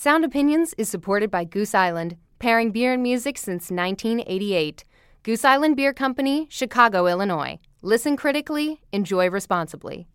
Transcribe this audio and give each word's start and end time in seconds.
Sound 0.00 0.24
Opinions 0.24 0.74
is 0.78 0.88
supported 0.88 1.28
by 1.28 1.42
Goose 1.42 1.74
Island, 1.74 2.16
pairing 2.38 2.70
beer 2.70 2.92
and 2.92 3.02
music 3.02 3.36
since 3.36 3.68
1988. 3.68 4.84
Goose 5.24 5.44
Island 5.44 5.74
Beer 5.74 5.92
Company, 5.92 6.46
Chicago, 6.48 7.08
Illinois. 7.08 7.58
Listen 7.82 8.16
critically, 8.16 8.80
enjoy 8.92 9.28
responsibly. 9.28 10.06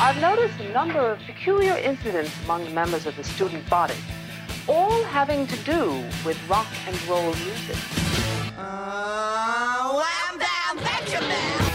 I've 0.00 0.20
noticed 0.20 0.58
a 0.58 0.72
number 0.72 1.12
of 1.12 1.20
peculiar 1.20 1.76
incidents 1.76 2.32
among 2.42 2.64
the 2.64 2.70
members 2.70 3.06
of 3.06 3.16
the 3.16 3.22
student 3.22 3.70
body, 3.70 3.94
all 4.66 5.04
having 5.04 5.46
to 5.46 5.56
do 5.58 6.04
with 6.26 6.36
rock 6.48 6.66
and 6.88 7.00
roll 7.06 7.32
music. 7.32 7.76
Uh, 8.58 10.02
wham 10.02 10.36
bam 10.36 10.84
Benjamin! 10.84 11.67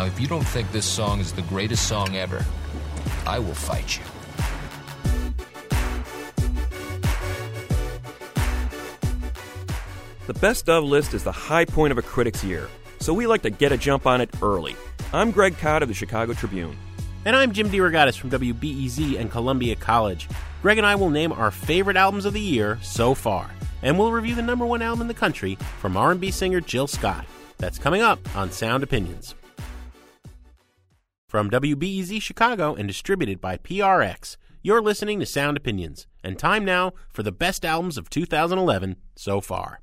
Now, 0.00 0.06
if 0.06 0.18
you 0.18 0.26
don't 0.26 0.46
think 0.46 0.72
this 0.72 0.86
song 0.86 1.20
is 1.20 1.30
the 1.30 1.42
greatest 1.42 1.86
song 1.86 2.16
ever, 2.16 2.42
I 3.26 3.38
will 3.38 3.52
fight 3.52 3.98
you. 3.98 4.04
The 10.26 10.32
best 10.32 10.70
of 10.70 10.84
list 10.84 11.12
is 11.12 11.22
the 11.22 11.32
high 11.32 11.66
point 11.66 11.92
of 11.92 11.98
a 11.98 12.02
critic's 12.02 12.42
year, 12.42 12.66
so 12.98 13.12
we 13.12 13.26
like 13.26 13.42
to 13.42 13.50
get 13.50 13.72
a 13.72 13.76
jump 13.76 14.06
on 14.06 14.22
it 14.22 14.30
early. 14.40 14.74
I'm 15.12 15.32
Greg 15.32 15.58
Kot 15.58 15.82
of 15.82 15.88
the 15.88 15.94
Chicago 15.94 16.32
Tribune. 16.32 16.78
And 17.26 17.36
I'm 17.36 17.52
Jim 17.52 17.68
DeRogatis 17.68 18.16
from 18.16 18.30
WBEZ 18.30 19.20
and 19.20 19.30
Columbia 19.30 19.76
College. 19.76 20.30
Greg 20.62 20.78
and 20.78 20.86
I 20.86 20.94
will 20.94 21.10
name 21.10 21.30
our 21.30 21.50
favorite 21.50 21.98
albums 21.98 22.24
of 22.24 22.32
the 22.32 22.40
year 22.40 22.78
so 22.80 23.12
far, 23.12 23.50
and 23.82 23.98
we'll 23.98 24.12
review 24.12 24.34
the 24.34 24.40
number 24.40 24.64
one 24.64 24.80
album 24.80 25.02
in 25.02 25.08
the 25.08 25.12
country 25.12 25.58
from 25.78 25.98
R&B 25.98 26.30
singer 26.30 26.62
Jill 26.62 26.86
Scott. 26.86 27.26
That's 27.58 27.78
coming 27.78 28.00
up 28.00 28.18
on 28.34 28.50
Sound 28.50 28.82
Opinions. 28.82 29.34
From 31.30 31.48
WBEZ 31.48 32.20
Chicago 32.20 32.74
and 32.74 32.88
distributed 32.88 33.40
by 33.40 33.56
PRX, 33.56 34.36
you're 34.64 34.82
listening 34.82 35.20
to 35.20 35.26
Sound 35.26 35.56
Opinions, 35.56 36.08
and 36.24 36.36
time 36.36 36.64
now 36.64 36.90
for 37.08 37.22
the 37.22 37.30
best 37.30 37.64
albums 37.64 37.96
of 37.96 38.10
2011 38.10 38.96
so 39.14 39.40
far. 39.40 39.80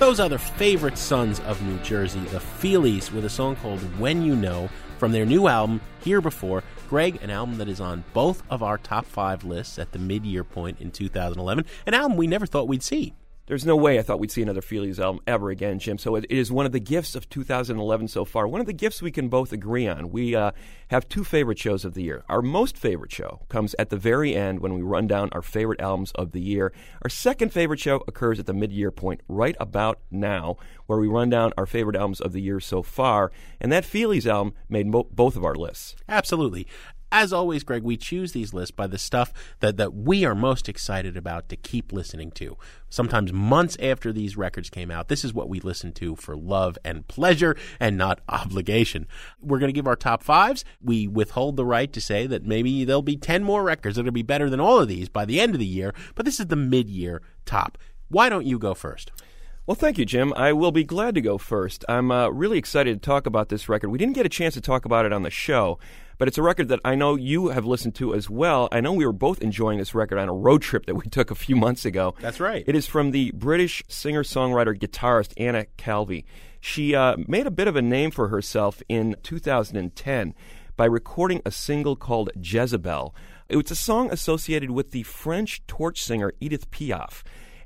Those 0.00 0.18
are 0.18 0.30
the 0.30 0.38
favorite 0.38 0.96
sons 0.96 1.40
of 1.40 1.60
New 1.60 1.76
Jersey, 1.80 2.20
the 2.20 2.38
Feelies, 2.38 3.12
with 3.12 3.26
a 3.26 3.28
song 3.28 3.54
called 3.56 3.80
When 3.98 4.22
You 4.22 4.34
Know 4.34 4.70
from 4.96 5.12
their 5.12 5.26
new 5.26 5.46
album, 5.46 5.82
Here 6.02 6.22
Before. 6.22 6.64
Greg, 6.88 7.22
an 7.22 7.28
album 7.28 7.58
that 7.58 7.68
is 7.68 7.82
on 7.82 8.02
both 8.14 8.42
of 8.48 8.62
our 8.62 8.78
top 8.78 9.04
five 9.04 9.44
lists 9.44 9.78
at 9.78 9.92
the 9.92 9.98
mid 9.98 10.24
year 10.24 10.42
point 10.42 10.80
in 10.80 10.90
2011, 10.90 11.66
an 11.86 11.92
album 11.92 12.16
we 12.16 12.26
never 12.26 12.46
thought 12.46 12.66
we'd 12.66 12.82
see 12.82 13.12
there's 13.50 13.66
no 13.66 13.74
way 13.74 13.98
I 13.98 14.02
thought 14.02 14.20
we'd 14.20 14.30
see 14.30 14.42
another 14.42 14.60
Feelies 14.60 15.00
album 15.00 15.20
ever 15.26 15.50
again, 15.50 15.80
Jim. 15.80 15.98
So 15.98 16.14
it, 16.14 16.24
it 16.30 16.38
is 16.38 16.52
one 16.52 16.66
of 16.66 16.72
the 16.72 16.78
gifts 16.78 17.16
of 17.16 17.28
2011 17.28 18.06
so 18.06 18.24
far. 18.24 18.46
One 18.46 18.60
of 18.60 18.68
the 18.68 18.72
gifts 18.72 19.02
we 19.02 19.10
can 19.10 19.28
both 19.28 19.52
agree 19.52 19.88
on. 19.88 20.12
We 20.12 20.36
uh, 20.36 20.52
have 20.86 21.08
two 21.08 21.24
favorite 21.24 21.58
shows 21.58 21.84
of 21.84 21.94
the 21.94 22.04
year. 22.04 22.22
Our 22.28 22.42
most 22.42 22.78
favorite 22.78 23.10
show 23.10 23.40
comes 23.48 23.74
at 23.76 23.90
the 23.90 23.96
very 23.96 24.36
end 24.36 24.60
when 24.60 24.74
we 24.74 24.82
run 24.82 25.08
down 25.08 25.30
our 25.32 25.42
favorite 25.42 25.80
albums 25.80 26.12
of 26.12 26.30
the 26.30 26.40
year. 26.40 26.72
Our 27.02 27.10
second 27.10 27.52
favorite 27.52 27.80
show 27.80 28.04
occurs 28.06 28.38
at 28.38 28.46
the 28.46 28.54
mid-year 28.54 28.92
point, 28.92 29.20
right 29.26 29.56
about 29.58 29.98
now, 30.12 30.56
where 30.86 31.00
we 31.00 31.08
run 31.08 31.28
down 31.28 31.52
our 31.58 31.66
favorite 31.66 31.96
albums 31.96 32.20
of 32.20 32.32
the 32.32 32.40
year 32.40 32.60
so 32.60 32.84
far. 32.84 33.32
And 33.60 33.72
that 33.72 33.82
Feelies 33.82 34.26
album 34.26 34.54
made 34.68 34.86
mo- 34.86 35.08
both 35.10 35.34
of 35.34 35.44
our 35.44 35.56
lists. 35.56 35.96
Absolutely. 36.08 36.68
As 37.12 37.32
always, 37.32 37.64
Greg, 37.64 37.82
we 37.82 37.96
choose 37.96 38.32
these 38.32 38.54
lists 38.54 38.70
by 38.70 38.86
the 38.86 38.98
stuff 38.98 39.32
that, 39.58 39.76
that 39.76 39.94
we 39.94 40.24
are 40.24 40.34
most 40.34 40.68
excited 40.68 41.16
about 41.16 41.48
to 41.48 41.56
keep 41.56 41.92
listening 41.92 42.30
to. 42.32 42.56
Sometimes 42.88 43.32
months 43.32 43.76
after 43.80 44.12
these 44.12 44.36
records 44.36 44.70
came 44.70 44.90
out, 44.90 45.08
this 45.08 45.24
is 45.24 45.34
what 45.34 45.48
we 45.48 45.58
listen 45.60 45.92
to 45.94 46.14
for 46.14 46.36
love 46.36 46.78
and 46.84 47.08
pleasure 47.08 47.56
and 47.80 47.96
not 47.96 48.20
obligation. 48.28 49.06
We're 49.40 49.58
going 49.58 49.72
to 49.72 49.78
give 49.78 49.88
our 49.88 49.96
top 49.96 50.22
fives. 50.22 50.64
We 50.80 51.08
withhold 51.08 51.56
the 51.56 51.66
right 51.66 51.92
to 51.92 52.00
say 52.00 52.26
that 52.28 52.44
maybe 52.44 52.84
there'll 52.84 53.02
be 53.02 53.16
10 53.16 53.42
more 53.42 53.64
records 53.64 53.96
that'll 53.96 54.12
be 54.12 54.22
better 54.22 54.48
than 54.48 54.60
all 54.60 54.78
of 54.78 54.88
these 54.88 55.08
by 55.08 55.24
the 55.24 55.40
end 55.40 55.54
of 55.54 55.58
the 55.58 55.66
year, 55.66 55.92
but 56.14 56.24
this 56.24 56.38
is 56.38 56.46
the 56.46 56.56
mid 56.56 56.88
year 56.88 57.22
top. 57.44 57.76
Why 58.08 58.28
don't 58.28 58.46
you 58.46 58.58
go 58.58 58.74
first? 58.74 59.10
Well, 59.66 59.74
thank 59.76 59.98
you, 59.98 60.04
Jim. 60.04 60.32
I 60.34 60.52
will 60.52 60.72
be 60.72 60.82
glad 60.82 61.14
to 61.14 61.20
go 61.20 61.38
first. 61.38 61.84
I'm 61.88 62.10
uh, 62.10 62.28
really 62.30 62.58
excited 62.58 63.00
to 63.00 63.06
talk 63.06 63.26
about 63.26 63.50
this 63.50 63.68
record. 63.68 63.90
We 63.90 63.98
didn't 63.98 64.14
get 64.14 64.26
a 64.26 64.30
chance 64.30 64.54
to 64.54 64.60
talk 64.60 64.84
about 64.84 65.06
it 65.06 65.12
on 65.12 65.22
the 65.22 65.30
show, 65.30 65.78
but 66.20 66.28
it's 66.28 66.36
a 66.36 66.42
record 66.42 66.68
that 66.68 66.80
I 66.84 66.96
know 66.96 67.14
you 67.14 67.48
have 67.48 67.64
listened 67.64 67.94
to 67.94 68.14
as 68.14 68.28
well. 68.28 68.68
I 68.70 68.82
know 68.82 68.92
we 68.92 69.06
were 69.06 69.12
both 69.12 69.40
enjoying 69.40 69.78
this 69.78 69.94
record 69.94 70.18
on 70.18 70.28
a 70.28 70.34
road 70.34 70.60
trip 70.60 70.84
that 70.84 70.94
we 70.94 71.06
took 71.06 71.30
a 71.30 71.34
few 71.34 71.56
months 71.56 71.86
ago. 71.86 72.14
That's 72.20 72.38
right. 72.38 72.62
It 72.66 72.76
is 72.76 72.86
from 72.86 73.12
the 73.12 73.30
British 73.30 73.82
singer 73.88 74.22
songwriter 74.22 74.78
guitarist 74.78 75.32
Anna 75.38 75.64
Calvi. 75.78 76.26
She 76.60 76.94
uh, 76.94 77.16
made 77.26 77.46
a 77.46 77.50
bit 77.50 77.68
of 77.68 77.74
a 77.74 77.80
name 77.80 78.10
for 78.10 78.28
herself 78.28 78.82
in 78.86 79.16
2010 79.22 80.34
by 80.76 80.84
recording 80.84 81.40
a 81.46 81.50
single 81.50 81.96
called 81.96 82.28
Jezebel. 82.38 83.14
It 83.48 83.56
was 83.56 83.70
a 83.70 83.74
song 83.74 84.12
associated 84.12 84.72
with 84.72 84.90
the 84.90 85.04
French 85.04 85.66
torch 85.66 86.02
singer 86.02 86.34
Edith 86.38 86.70
Piaf 86.70 87.22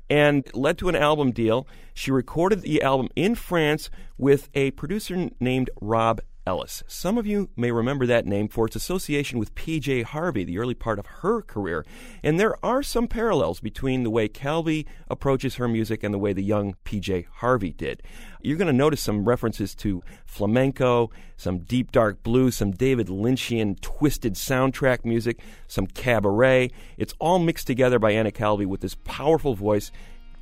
and 0.09 0.49
led 0.53 0.77
to 0.77 0.87
an 0.87 0.95
album 0.95 1.31
deal. 1.31 1.67
She 1.93 2.09
recorded 2.09 2.61
the 2.61 2.81
album 2.81 3.09
in 3.17 3.35
France 3.35 3.89
with 4.17 4.47
a 4.53 4.71
producer 4.71 5.29
named 5.41 5.69
Rob 5.81 6.21
Ellis. 6.47 6.83
Some 6.87 7.17
of 7.17 7.25
you 7.25 7.49
may 7.55 7.71
remember 7.71 8.05
that 8.05 8.25
name 8.25 8.47
for 8.47 8.67
its 8.67 8.75
association 8.75 9.39
with 9.39 9.55
PJ 9.55 10.03
Harvey, 10.03 10.43
the 10.43 10.59
early 10.59 10.75
part 10.75 10.99
of 10.99 11.05
her 11.07 11.41
career. 11.41 11.85
And 12.21 12.39
there 12.39 12.63
are 12.63 12.83
some 12.83 13.07
parallels 13.07 13.59
between 13.59 14.03
the 14.03 14.09
way 14.11 14.27
Calvi 14.27 14.85
approaches 15.09 15.55
her 15.55 15.67
music 15.67 16.03
and 16.03 16.13
the 16.13 16.19
way 16.19 16.33
the 16.33 16.43
young 16.43 16.75
PJ 16.85 17.25
Harvey 17.37 17.71
did. 17.71 18.03
You're 18.41 18.57
going 18.57 18.67
to 18.67 18.73
notice 18.73 19.01
some 19.01 19.25
references 19.25 19.73
to 19.75 20.03
flamenco, 20.25 21.09
some 21.35 21.59
deep 21.59 21.91
dark 21.91 22.21
blues, 22.21 22.57
some 22.57 22.71
David 22.71 23.07
Lynchian 23.07 23.79
twisted 23.81 24.35
soundtrack 24.35 25.03
music, 25.03 25.39
some 25.67 25.87
cabaret. 25.87 26.69
It's 26.97 27.15
all 27.19 27.39
mixed 27.39 27.65
together 27.65 27.97
by 27.97 28.11
Anna 28.11 28.31
Calvi 28.31 28.67
with 28.67 28.81
this 28.81 28.95
powerful 29.03 29.55
voice 29.55 29.91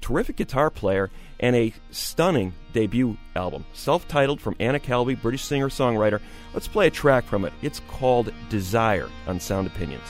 terrific 0.04 0.36
guitar 0.36 0.70
player, 0.70 1.10
and 1.40 1.56
a 1.56 1.74
stunning 1.90 2.54
debut 2.74 3.18
album. 3.36 3.66
Self 3.74 4.08
titled 4.08 4.40
from 4.40 4.56
Anna 4.60 4.80
Calvi, 4.80 5.16
British 5.16 5.44
singer 5.44 5.70
songwriter. 5.70 6.20
Let's 6.54 6.68
play 6.68 6.88
a 6.88 6.92
track 6.92 7.24
from 7.24 7.46
it. 7.46 7.54
It's 7.62 7.82
called 7.88 8.32
Desire 8.50 9.10
on 9.26 9.40
Sound 9.40 9.66
Opinions. 9.68 10.04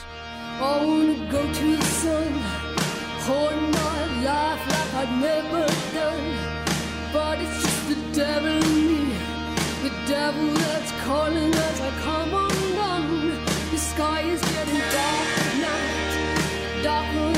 I 0.60 0.84
wanna 0.84 1.30
go 1.30 1.42
to 1.52 1.76
the 1.76 1.84
sun, 1.84 2.32
hold 3.26 3.52
my 3.72 4.22
life 4.24 4.62
like 4.72 4.94
I'd 5.02 5.20
never 5.20 5.66
done. 5.94 6.26
But 7.12 7.38
it's 7.40 7.62
just 7.62 7.88
the 7.88 7.98
devil 8.14 8.48
in 8.48 9.08
me, 9.08 9.16
the 9.82 9.92
devil 10.06 10.48
that's 10.54 10.92
calling 11.04 11.54
I 11.54 11.90
come 12.02 12.34
undone. 12.34 13.44
The 13.70 13.78
sky 13.78 14.20
is 14.22 14.40
getting 14.40 14.78
dark 14.78 15.54
night, 15.60 16.82
darker 16.82 17.33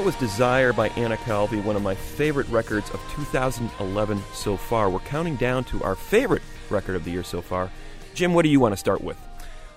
That 0.00 0.06
was 0.06 0.16
Desire 0.16 0.72
by 0.72 0.88
Anna 0.96 1.18
Calvi, 1.18 1.60
one 1.60 1.76
of 1.76 1.82
my 1.82 1.94
favorite 1.94 2.48
records 2.48 2.88
of 2.88 3.02
2011 3.16 4.22
so 4.32 4.56
far. 4.56 4.88
We're 4.88 5.00
counting 5.00 5.36
down 5.36 5.64
to 5.64 5.82
our 5.82 5.94
favorite 5.94 6.40
record 6.70 6.96
of 6.96 7.04
the 7.04 7.10
year 7.10 7.22
so 7.22 7.42
far. 7.42 7.70
Jim, 8.14 8.32
what 8.32 8.44
do 8.44 8.48
you 8.48 8.60
want 8.60 8.72
to 8.72 8.78
start 8.78 9.02
with? 9.02 9.18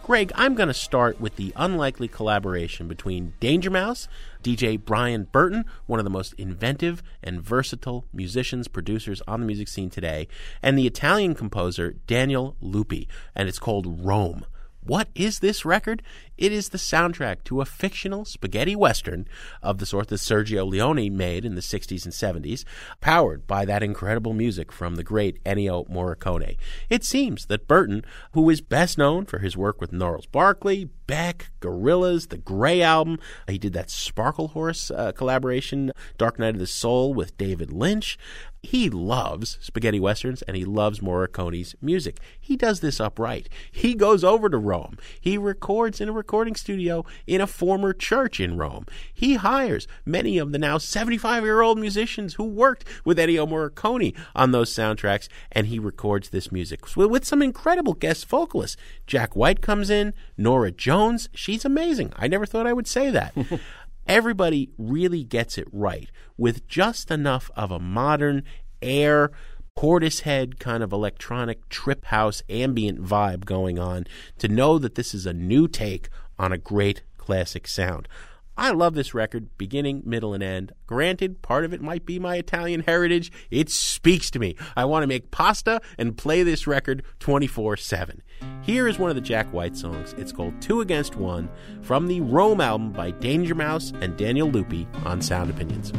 Greg, 0.02 0.32
I'm 0.36 0.56
going 0.56 0.70
to 0.70 0.74
start 0.74 1.20
with 1.20 1.36
the 1.36 1.52
unlikely 1.58 2.08
collaboration 2.08 2.88
between 2.88 3.34
Danger 3.42 3.70
Mouse, 3.70 4.08
DJ 4.42 4.82
Brian 4.82 5.26
Burton, 5.26 5.66
one 5.88 6.00
of 6.00 6.06
the 6.06 6.10
most 6.10 6.34
inventive 6.36 7.04
and 7.22 7.42
versatile 7.42 8.06
musicians, 8.14 8.70
producers 8.70 9.22
on 9.28 9.42
the 9.42 9.46
music 9.46 9.68
scene 9.68 9.90
today, 9.90 10.30
and 10.62 10.78
the 10.78 10.88
Italian 10.88 11.36
composer 11.36 11.96
Daniel 12.08 12.56
Luppi, 12.64 13.08
and 13.36 13.50
it's 13.50 13.60
called 13.60 14.06
Rome. 14.06 14.46
What 14.86 15.08
is 15.16 15.40
this 15.40 15.64
record? 15.64 16.02
It 16.38 16.52
is 16.52 16.70
the 16.70 16.78
soundtrack 16.78 17.44
to 17.46 17.62
a 17.62 17.66
fictional 17.66 18.26
spaghetti 18.26 18.76
western 18.76 19.28
of 19.62 19.78
the 19.78 19.86
sort 19.86 20.10
that 20.10 20.16
Sergio 20.16 20.68
Leone 20.68 21.16
made 21.16 21.46
in 21.46 21.56
the 21.56 21.62
60s 21.62 22.04
and 22.04 22.14
70s, 22.14 22.66
powered 23.00 23.48
by 23.48 23.64
that 23.64 23.84
incredible 23.84 24.34
music 24.34 24.72
from 24.72 24.96
the 24.96 25.04
great 25.04 25.42
Ennio 25.46 25.90
Morricone. 25.90 26.58
It 26.90 27.06
seems 27.06 27.46
that 27.46 27.68
Burton, 27.68 28.04
who 28.34 28.50
is 28.50 28.60
best 28.60 28.98
known 28.98 29.26
for 29.26 29.40
his 29.40 29.56
work 29.56 29.80
with 29.80 29.94
Gnarls 29.94 30.26
Barkley, 30.26 30.90
Beck, 31.08 31.52
Gorillaz, 31.62 32.30
the 32.30 32.38
Grey 32.38 32.82
album, 32.82 33.20
he 33.48 33.58
did 33.58 33.74
that 33.74 33.88
Sparklehorse 33.88 34.92
uh, 34.98 35.12
collaboration, 35.14 35.92
Dark 36.18 36.40
Night 36.40 36.56
of 36.56 36.60
the 36.60 36.68
Soul 36.68 37.14
with 37.14 37.38
David 37.38 37.72
Lynch. 37.72 38.18
He 38.66 38.90
loves 38.90 39.58
spaghetti 39.62 40.00
westerns 40.00 40.42
and 40.44 40.56
he 40.56 40.64
loves 40.64 41.02
Morricone's 41.02 41.76
music. 41.82 42.18
He 42.40 42.56
does 42.56 42.80
this 42.80 43.02
upright. 43.02 43.50
He 43.70 43.94
goes 43.94 44.24
over 44.24 44.50
to 44.50 44.58
Rome. 44.58 44.98
He 45.20 45.38
records 45.38 46.00
in 46.00 46.08
a 46.08 46.14
recording 46.14 46.56
studio 46.56 47.06
in 47.28 47.42
a 47.42 47.46
former 47.46 47.92
church 47.92 48.40
in 48.40 48.56
Rome. 48.56 48.86
He 49.14 49.36
hires 49.36 49.86
many 50.06 50.38
of 50.38 50.54
the 50.54 50.58
now 50.58 50.78
75 50.78 51.44
year 51.44 51.62
old 51.62 51.78
musicians 51.78 52.36
who 52.36 52.46
worked 52.46 52.86
with 53.04 53.18
Ennio 53.18 53.46
Morricone 53.46 54.16
on 54.34 54.52
those 54.52 54.74
soundtracks 54.74 55.28
and 55.52 55.68
he 55.68 55.78
records 55.78 56.30
this 56.30 56.50
music 56.50 56.96
with 56.96 57.26
some 57.26 57.42
incredible 57.42 57.94
guest 57.94 58.26
vocalists. 58.28 58.78
Jack 59.06 59.36
White 59.36 59.62
comes 59.62 59.90
in, 59.90 60.14
Norah 60.38 60.72
Jones. 60.72 61.28
She's 61.34 61.66
amazing. 61.66 62.14
I 62.16 62.30
never 62.30 62.46
thought 62.46 62.66
I 62.66 62.74
would 62.74 62.88
say 62.88 63.10
that. 63.10 63.34
Everybody 64.08 64.70
really 64.78 65.24
gets 65.24 65.58
it 65.58 65.68
right 65.72 66.10
with 66.38 66.68
just 66.68 67.10
enough 67.10 67.50
of 67.56 67.72
a 67.72 67.80
modern 67.80 68.44
air 68.82 69.32
Portishead 69.78 70.60
kind 70.60 70.84
of 70.84 70.94
electronic 70.94 71.68
trip 71.70 72.06
house 72.06 72.44
ambient 72.48 73.02
vibe 73.04 73.46
going 73.46 73.80
on 73.80 74.06
to 74.38 74.48
know 74.48 74.78
that 74.78 74.96
this 74.96 75.14
is 75.16 75.26
a 75.26 75.34
new 75.34 75.68
take 75.68 76.10
on 76.38 76.52
a 76.52 76.58
great 76.58 77.02
classic 77.18 77.68
sound. 77.68 78.08
I 78.58 78.72
love 78.72 78.94
this 78.94 79.14
record, 79.14 79.50
beginning, 79.58 80.04
middle, 80.06 80.34
and 80.34 80.44
end. 80.44 80.74
Granted, 80.86 81.42
part 81.42 81.66
of 81.66 81.74
it 81.74 81.82
might 81.82 82.06
be 82.06 82.20
my 82.20 82.36
Italian 82.36 82.82
heritage. 82.82 83.32
It 83.50 83.70
speaks 83.70 84.30
to 84.32 84.40
me. 84.40 84.56
I 84.76 84.86
want 84.86 85.04
to 85.04 85.08
make 85.08 85.32
pasta 85.32 85.82
and 85.98 86.16
play 86.16 86.44
this 86.44 86.68
record 86.68 87.04
24 87.20 87.78
7. 87.78 88.22
Here 88.62 88.88
is 88.88 89.00
one 89.00 89.10
of 89.10 89.16
the 89.16 89.22
Jack 89.22 89.52
White 89.52 89.76
songs. 89.76 90.14
It's 90.18 90.32
called 90.32 90.62
Two 90.62 90.82
Against 90.82 91.16
One 91.16 91.50
from 91.82 92.08
the 92.08 92.22
Rome 92.22 92.62
album 92.62 92.92
by 92.92 93.12
Danger 93.12 93.56
Mouse 93.56 93.92
and 94.02 94.16
Daniel 94.18 94.50
Luppi 94.50 94.88
on 95.06 95.22
Sound 95.22 95.50
Opinions. 95.50 95.92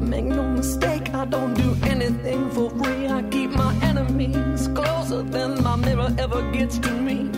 Make 0.00 0.24
no 0.24 0.42
mistake, 0.42 1.12
I 1.14 1.24
don't 1.24 1.54
do 1.54 1.76
anything 1.82 2.50
for 2.50 2.70
free. 2.70 3.08
I 3.08 3.22
keep 3.30 3.50
my 3.50 3.74
enemies 3.82 4.68
closer 4.68 5.22
than 5.22 5.62
my 5.62 5.76
mirror 5.76 6.14
ever 6.18 6.50
gets 6.52 6.78
to 6.78 6.92
me. 6.92 7.30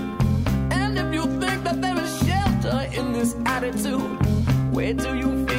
And 0.71 0.99
if 0.99 1.15
you 1.15 1.23
think 1.41 1.65
that 1.65 1.81
there 1.81 1.99
is 1.99 2.19
shelter 2.27 2.89
in 2.93 3.13
this 3.13 3.35
attitude, 3.47 4.20
where 4.81 4.95
do 4.95 5.15
you 5.15 5.50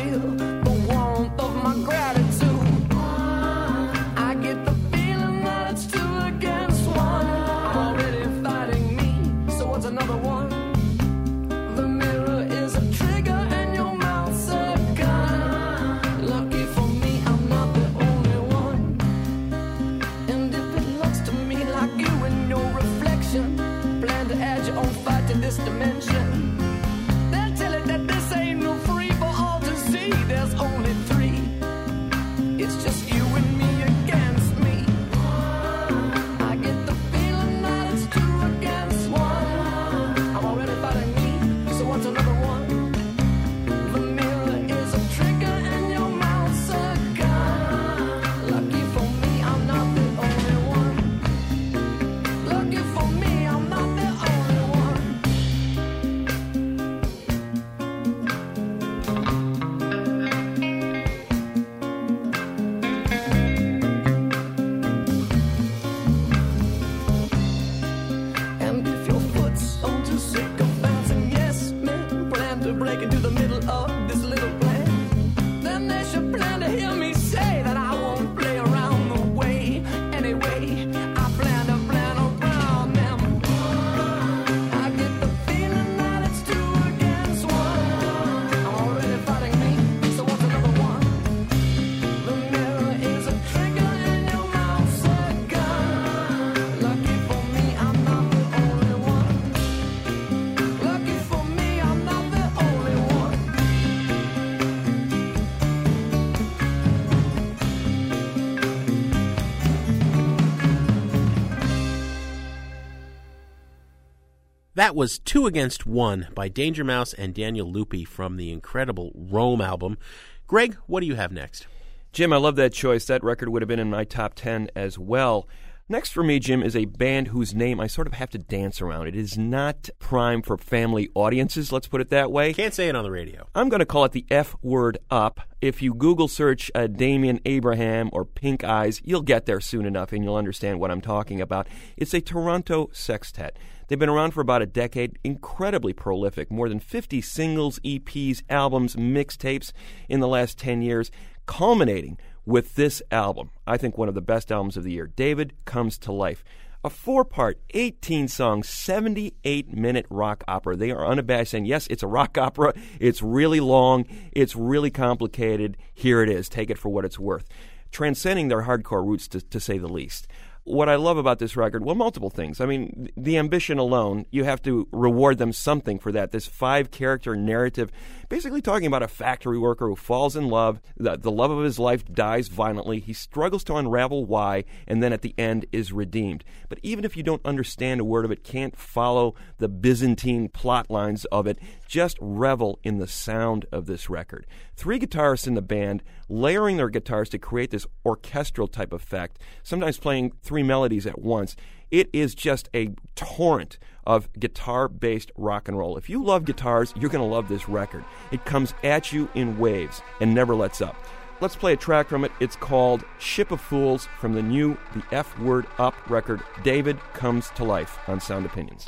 That 114.82 114.96
was 114.96 115.20
Two 115.20 115.46
Against 115.46 115.86
One 115.86 116.30
by 116.34 116.48
Danger 116.48 116.84
Mouse 116.84 117.14
and 117.14 117.36
Daniel 117.36 117.72
Luppi 117.72 118.04
from 118.04 118.38
the 118.38 118.52
incredible 118.52 119.12
Rome 119.14 119.62
album. 119.62 120.00
Greg, 120.48 120.76
what 120.88 121.02
do 121.02 121.06
you 121.06 121.14
have 121.14 121.32
next? 121.32 121.68
Jim, 122.14 122.34
I 122.34 122.38
love 122.38 122.56
that 122.56 122.74
choice. 122.74 123.06
That 123.06 123.24
record 123.24 123.50
would 123.50 123.62
have 123.62 123.70
been 123.70 123.78
in 123.78 123.92
my 123.92 124.06
top 124.06 124.34
10 124.34 124.72
as 124.76 124.98
well. 124.98 125.48
Next 125.88 126.14
for 126.14 126.24
me, 126.24 126.40
Jim, 126.40 126.64
is 126.64 126.76
a 126.76 126.86
band 126.86 127.28
whose 127.28 127.54
name 127.54 127.80
I 127.80 127.86
sort 127.86 128.08
of 128.08 128.14
have 128.14 128.32
to 128.32 128.40
dance 128.40 128.82
around. 128.82 129.06
It 129.06 129.16
is 129.16 129.38
not 129.38 129.88
prime 130.00 130.42
for 130.42 130.58
family 130.58 131.10
audiences, 131.14 131.72
let's 131.72 131.88
put 131.88 132.02
it 132.02 132.10
that 132.10 132.32
way. 132.32 132.52
Can't 132.52 132.74
say 132.74 132.88
it 132.88 132.96
on 132.96 133.04
the 133.04 133.12
radio. 133.12 133.48
I'm 133.54 133.70
going 133.70 133.82
to 133.82 133.86
call 133.86 134.06
it 134.06 134.14
the 134.14 134.26
F 134.32 134.56
word 134.64 134.98
up. 135.12 135.42
If 135.62 135.84
you 135.84 135.94
Google 135.94 136.28
search 136.28 136.72
uh, 136.74 136.88
Damien 136.88 137.40
Abraham 137.46 138.10
or 138.14 138.26
Pink 138.26 138.64
Eyes, 138.64 139.00
you'll 139.04 139.22
get 139.22 139.46
there 139.46 139.60
soon 139.60 139.86
enough 139.86 140.12
and 140.12 140.24
you'll 140.24 140.38
understand 140.38 140.80
what 140.80 140.90
I'm 140.90 141.02
talking 141.02 141.40
about. 141.40 141.68
It's 141.98 142.16
a 142.16 142.22
Toronto 142.22 142.90
sextet. 142.94 143.58
They've 143.92 144.00
been 144.00 144.08
around 144.08 144.32
for 144.32 144.40
about 144.40 144.62
a 144.62 144.68
decade, 144.68 145.20
incredibly 145.22 145.92
prolific, 145.92 146.50
more 146.50 146.70
than 146.70 146.80
50 146.80 147.20
singles, 147.20 147.78
EPs, 147.80 148.42
albums, 148.50 148.96
mixtapes 148.96 149.74
in 150.08 150.22
the 150.22 150.30
last 150.30 150.58
10 150.58 150.82
years, 150.82 151.12
culminating 151.46 152.18
with 152.46 152.76
this 152.76 153.02
album. 153.12 153.50
I 153.68 153.76
think 153.76 153.98
one 153.98 154.08
of 154.08 154.16
the 154.16 154.22
best 154.22 154.50
albums 154.50 154.78
of 154.78 154.86
the 154.86 154.94
year, 154.94 155.08
David 155.08 155.52
Comes 155.66 155.98
to 155.98 156.14
Life. 156.14 156.42
A 156.86 156.90
four 156.90 157.26
part, 157.26 157.60
18 157.72 158.30
song, 158.30 158.64
78 158.64 159.74
minute 159.74 160.06
rock 160.10 160.46
opera. 160.48 160.78
They 160.78 160.92
are 160.92 161.06
unabashed 161.06 161.52
saying, 161.52 161.66
yes, 161.66 161.86
it's 161.88 162.02
a 162.02 162.08
rock 162.08 162.38
opera. 162.38 162.74
It's 162.98 163.22
really 163.22 163.60
long. 163.60 164.06
It's 164.32 164.56
really 164.56 164.90
complicated. 164.90 165.76
Here 165.94 166.24
it 166.24 166.30
is. 166.30 166.48
Take 166.48 166.70
it 166.70 166.78
for 166.78 166.88
what 166.88 167.04
it's 167.04 167.20
worth. 167.20 167.50
Transcending 167.92 168.48
their 168.48 168.62
hardcore 168.62 169.06
roots, 169.06 169.28
to, 169.28 169.42
to 169.42 169.60
say 169.60 169.78
the 169.78 169.90
least. 169.90 170.30
What 170.64 170.90
I 170.90 170.96
love 170.96 171.18
about 171.18 171.40
this 171.40 171.56
record, 171.58 171.84
well, 171.84 171.96
multiple 171.96 172.30
things. 172.30 172.62
I 172.62 172.66
mean, 172.68 173.10
the 173.18 173.38
ambition 173.38 173.80
alone, 173.80 174.26
you 174.30 174.44
have 174.44 174.62
to 174.64 174.88
reward 174.92 175.40
them 175.40 175.54
something 175.54 175.98
for 175.98 176.12
that. 176.12 176.32
This 176.32 176.46
five 176.46 176.92
character 176.92 177.36
narrative, 177.36 177.92
basically 178.32 178.62
talking 178.62 178.88
about 178.88 179.04
a 179.04 179.10
factory 179.10 179.60
worker 179.60 179.90
who 179.90 179.96
falls 179.96 180.38
in 180.38 180.48
love, 180.48 180.80
the, 180.96 181.18
the 181.18 181.30
love 181.30 181.52
of 181.52 181.66
his 181.66 181.78
life 181.78 182.06
dies 182.06 182.48
violently, 182.48 182.98
he 182.98 183.12
struggles 183.12 183.62
to 183.62 183.76
unravel 183.76 184.24
why, 184.24 184.64
and 184.88 185.04
then 185.04 185.12
at 185.12 185.22
the 185.22 185.36
end 185.38 185.66
is 185.74 185.92
redeemed. 185.92 186.42
But 186.70 186.80
even 186.82 187.04
if 187.04 187.18
you 187.18 187.24
don't 187.24 187.46
understand 187.46 188.00
a 188.00 188.06
word 188.06 188.24
of 188.24 188.32
it, 188.32 188.46
can't 188.46 188.74
follow 188.74 189.36
the 189.58 189.68
Byzantine 189.68 190.48
plot 190.48 190.90
lines 190.90 191.26
of 191.26 191.46
it, 191.46 191.60
just 191.90 192.18
revel 192.22 192.80
in 192.86 193.00
the 193.00 193.08
sound 193.08 193.66
of 193.70 193.86
this 193.86 194.10
record. 194.10 194.48
Three 194.78 194.98
guitarists 194.98 195.46
in 195.46 195.56
the 195.56 195.62
band 195.62 196.02
layering 196.30 196.78
their 196.78 196.90
guitars 196.90 197.28
to 197.32 197.38
create 197.38 197.72
this 197.72 197.86
orchestral 198.06 198.70
type 198.70 198.94
effect, 198.94 199.40
sometimes 199.62 199.98
playing 199.98 200.32
three 200.42 200.64
melodies 200.64 201.06
at 201.06 201.20
once. 201.20 201.58
It 201.92 202.10
is 202.14 202.34
just 202.34 202.70
a 202.74 202.94
torrent 203.14 203.78
of 204.12 204.28
guitar 204.34 204.90
based 204.90 205.32
rock 205.38 205.70
and 205.70 205.78
roll. 205.78 205.98
If 205.98 206.10
you 206.10 206.22
love 206.22 206.44
guitars, 206.44 206.94
you're 206.98 207.10
going 207.10 207.28
to 207.28 207.34
love 207.34 207.48
this 207.48 207.70
record. 207.70 208.04
It 208.32 208.44
comes 208.44 208.74
at 208.84 209.14
you 209.14 209.30
in 209.36 209.58
waves 209.58 210.02
and 210.20 210.36
never 210.36 210.54
lets 210.54 210.82
up. 210.82 210.98
Let's 211.40 211.56
play 211.56 211.74
a 211.74 211.78
track 211.78 212.10
from 212.10 212.26
it. 212.26 212.32
It's 212.42 212.58
called 212.58 213.06
Ship 213.18 213.50
of 213.52 213.62
Fools 213.62 214.10
from 214.20 214.34
the 214.34 214.44
new 214.44 214.78
The 214.94 215.04
F 215.16 215.40
Word 215.40 215.66
Up 215.80 215.96
record, 216.10 216.42
David 216.62 217.00
Comes 217.14 217.50
to 217.52 217.64
Life 217.64 217.98
on 218.08 218.20
Sound 218.20 218.46
Opinions. 218.46 218.86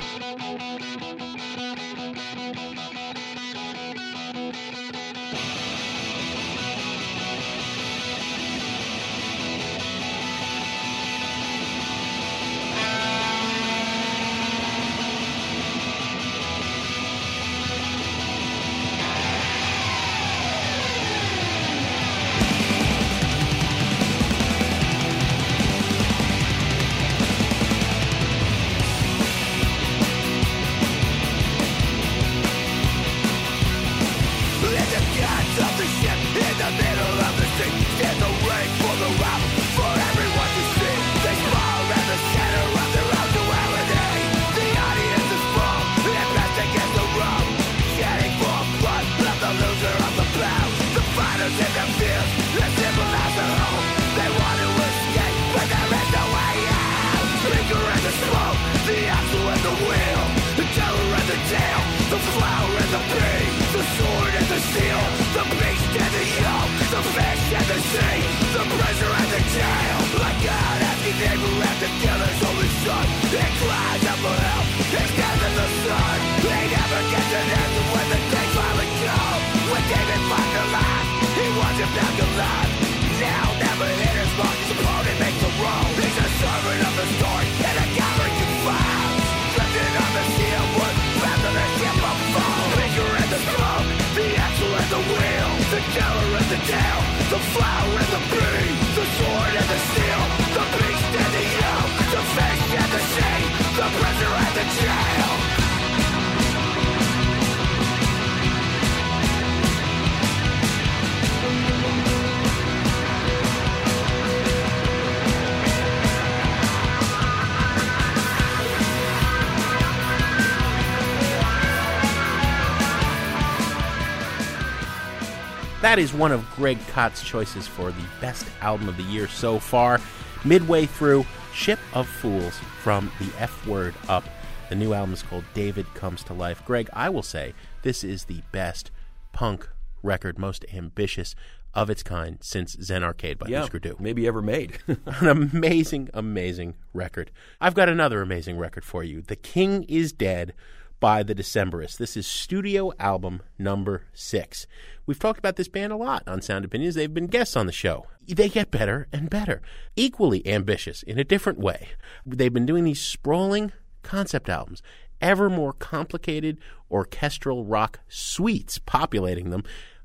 That 125.94 126.00
is 126.00 126.12
one 126.12 126.32
of 126.32 126.44
Greg 126.56 126.84
Kot's 126.88 127.22
choices 127.22 127.68
for 127.68 127.92
the 127.92 128.04
best 128.20 128.44
album 128.60 128.88
of 128.88 128.96
the 128.96 129.04
year 129.04 129.28
so 129.28 129.60
far. 129.60 130.00
Midway 130.44 130.86
through, 130.86 131.24
Ship 131.52 131.78
of 131.92 132.08
Fools 132.08 132.58
from 132.82 133.12
the 133.20 133.30
F 133.38 133.64
Word 133.64 133.94
Up. 134.08 134.24
The 134.70 134.74
new 134.74 134.92
album 134.92 135.12
is 135.12 135.22
called 135.22 135.44
David 135.54 135.86
Comes 135.94 136.24
to 136.24 136.34
Life. 136.34 136.64
Greg, 136.64 136.90
I 136.92 137.10
will 137.10 137.22
say 137.22 137.54
this 137.82 138.02
is 138.02 138.24
the 138.24 138.42
best 138.50 138.90
punk 139.30 139.68
record, 140.02 140.36
most 140.36 140.64
ambitious 140.74 141.36
of 141.74 141.88
its 141.88 142.02
kind 142.02 142.38
since 142.40 142.76
Zen 142.82 143.04
Arcade 143.04 143.38
by 143.38 143.46
yeah, 143.46 143.60
Husker 143.60 143.78
Du. 143.78 143.94
maybe 144.00 144.26
ever 144.26 144.42
made. 144.42 144.80
An 145.06 145.28
amazing, 145.28 146.10
amazing 146.12 146.74
record. 146.92 147.30
I've 147.60 147.74
got 147.74 147.88
another 147.88 148.20
amazing 148.20 148.58
record 148.58 148.84
for 148.84 149.04
you. 149.04 149.22
The 149.22 149.36
King 149.36 149.84
is 149.84 150.12
Dead 150.12 150.54
by 151.00 151.22
the 151.22 151.34
Decemberists. 151.34 151.96
This 151.96 152.16
is 152.16 152.26
studio 152.26 152.92
album 152.98 153.42
number 153.58 154.04
six. 154.12 154.66
We've 155.06 155.18
talked 155.18 155.38
about 155.38 155.56
this 155.56 155.68
band 155.68 155.92
a 155.92 155.96
lot 155.96 156.22
on 156.26 156.40
Sound 156.40 156.64
Opinions. 156.64 156.94
They've 156.94 157.12
been 157.12 157.26
guests 157.26 157.56
on 157.56 157.66
the 157.66 157.72
show. 157.72 158.06
They 158.26 158.48
get 158.48 158.70
better 158.70 159.08
and 159.12 159.28
better, 159.28 159.60
equally 159.96 160.46
ambitious 160.46 161.02
in 161.02 161.18
a 161.18 161.24
different 161.24 161.58
way. 161.58 161.88
They've 162.24 162.52
been 162.52 162.66
doing 162.66 162.84
these 162.84 163.00
sprawling 163.00 163.72
concept 164.02 164.48
albums, 164.48 164.82
ever 165.20 165.50
more 165.50 165.72
complicated 165.72 166.58
orchestral 166.90 167.64
rock 167.64 168.00
suites 168.08 168.78
populating 168.78 169.50
them. 169.50 169.64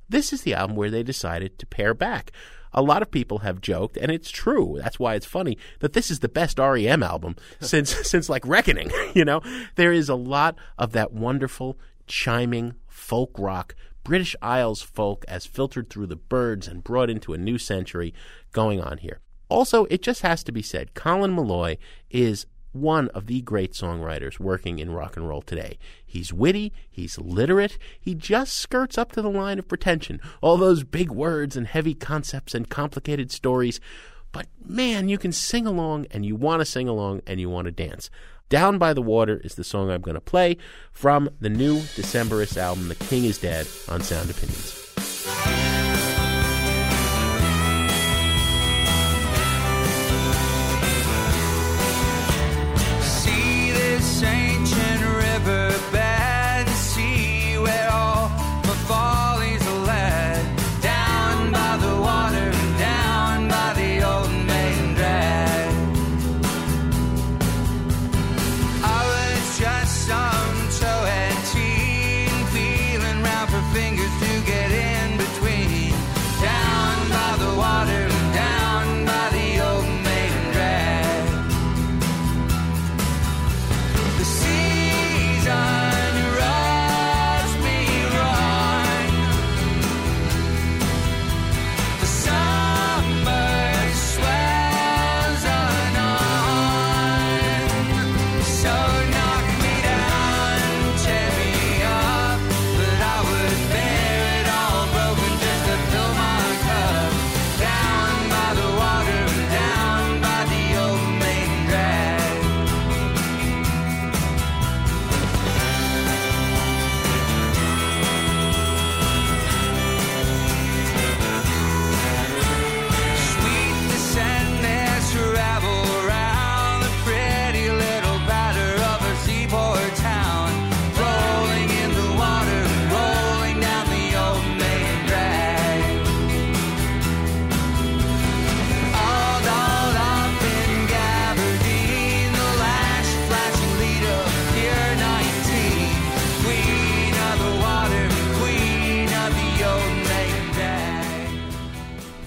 This 0.09 0.33
is 0.33 0.41
the 0.41 0.53
album 0.55 0.75
where 0.75 0.89
they 0.89 1.03
decided 1.03 1.59
to 1.59 1.65
pare 1.65 1.93
back 1.93 2.31
a 2.73 2.81
lot 2.81 3.01
of 3.01 3.11
people 3.11 3.39
have 3.39 3.61
joked, 3.61 3.97
and 3.97 4.11
it's 4.11 4.29
true. 4.29 4.77
That's 4.81 4.99
why 4.99 5.15
it's 5.15 5.25
funny 5.25 5.57
that 5.79 5.93
this 5.93 6.11
is 6.11 6.19
the 6.19 6.29
best 6.29 6.59
REM 6.59 7.03
album 7.03 7.35
since 7.59 7.95
since 8.07 8.29
like 8.29 8.45
Reckoning. 8.47 8.91
You 9.15 9.25
know, 9.25 9.41
there 9.75 9.91
is 9.91 10.07
a 10.07 10.15
lot 10.15 10.55
of 10.77 10.91
that 10.91 11.11
wonderful 11.11 11.77
chiming 12.05 12.75
folk 12.87 13.31
rock. 13.39 13.75
British 14.03 14.35
Isles 14.41 14.81
folk 14.81 15.25
as 15.27 15.45
filtered 15.45 15.89
through 15.89 16.07
the 16.07 16.15
Byrds 16.15 16.67
and 16.67 16.83
brought 16.83 17.09
into 17.09 17.33
a 17.33 17.37
new 17.37 17.57
century 17.57 18.13
going 18.51 18.79
on 18.79 18.99
here. 18.99 19.19
Also, 19.49 19.85
it 19.85 20.01
just 20.03 20.21
has 20.21 20.43
to 20.43 20.51
be 20.51 20.61
said, 20.61 20.93
Colin 20.93 21.35
Meloy 21.35 21.77
is 22.11 22.45
one 22.71 23.09
of 23.09 23.25
the 23.27 23.41
great 23.41 23.73
songwriters 23.73 24.39
working 24.39 24.79
in 24.79 24.91
rock 24.91 25.17
and 25.17 25.27
roll 25.27 25.41
today. 25.41 25.77
He's 26.05 26.33
witty, 26.33 26.71
he's 26.89 27.17
literate, 27.17 27.77
he 27.99 28.15
just 28.15 28.55
skirts 28.55 28.97
up 28.97 29.11
to 29.13 29.21
the 29.21 29.29
line 29.29 29.59
of 29.59 29.67
pretension. 29.67 30.21
All 30.41 30.57
those 30.57 30.83
big 30.83 31.11
words 31.11 31.55
and 31.55 31.67
heavy 31.67 31.93
concepts 31.93 32.53
and 32.53 32.69
complicated 32.69 33.31
stories. 33.31 33.79
But 34.31 34.47
man, 34.63 35.09
you 35.09 35.17
can 35.17 35.31
sing 35.31 35.65
along 35.65 36.05
and 36.11 36.25
you 36.25 36.35
want 36.35 36.61
to 36.61 36.65
sing 36.65 36.87
along 36.87 37.21
and 37.25 37.39
you 37.39 37.49
want 37.49 37.65
to 37.65 37.71
dance. 37.71 38.09
Down 38.49 38.77
by 38.79 38.93
the 38.93 39.01
Water 39.01 39.39
is 39.43 39.55
the 39.55 39.63
song 39.63 39.91
I'm 39.91 40.01
going 40.01 40.15
to 40.15 40.21
play 40.21 40.57
from 40.91 41.29
the 41.39 41.49
new 41.49 41.77
Decemberist 41.79 42.57
album, 42.57 42.87
The 42.87 42.95
King 42.95 43.25
is 43.25 43.37
Dead, 43.37 43.67
on 43.87 44.01
Sound 44.01 44.29
Opinions. 44.31 45.78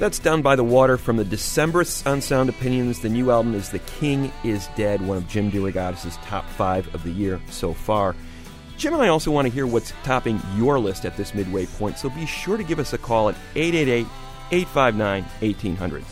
That's 0.03 0.19
Down 0.19 0.43
by 0.43 0.57
the 0.57 0.65
Water 0.65 0.99
from 0.99 1.17
the 1.17 1.25
Decemberists 1.25 2.05
on 2.11 2.21
Sound 2.21 2.49
Opinions. 2.49 2.99
The 2.99 3.09
new 3.09 3.31
album 3.31 3.55
is 3.55 3.69
The 3.69 3.79
King 3.79 4.33
is 4.43 4.67
Dead, 4.75 5.01
one 5.01 5.17
of 5.17 5.29
Jim 5.29 5.49
DeRogatis' 5.49 6.21
top 6.25 6.45
five 6.45 6.93
of 6.93 7.05
the 7.05 7.13
year 7.13 7.41
so 7.51 7.73
far. 7.73 8.17
Jim 8.77 8.95
and 8.95 9.03
I 9.05 9.07
also 9.07 9.31
want 9.31 9.47
to 9.47 9.55
hear 9.55 9.65
what's 9.65 9.93
topping 10.03 10.41
your 10.57 10.81
list 10.81 11.05
at 11.05 11.17
this 11.17 11.37
midway 11.37 11.67
point, 11.67 11.99
so 11.99 12.11
be 12.11 12.27
sure 12.27 12.57
to 12.57 12.65
give 12.65 12.81
us 12.81 12.93
a 12.93 12.99
call 12.99 13.29
at 13.29 13.37
888 13.55 14.09
859 14.51 15.23
1800. 15.23 16.05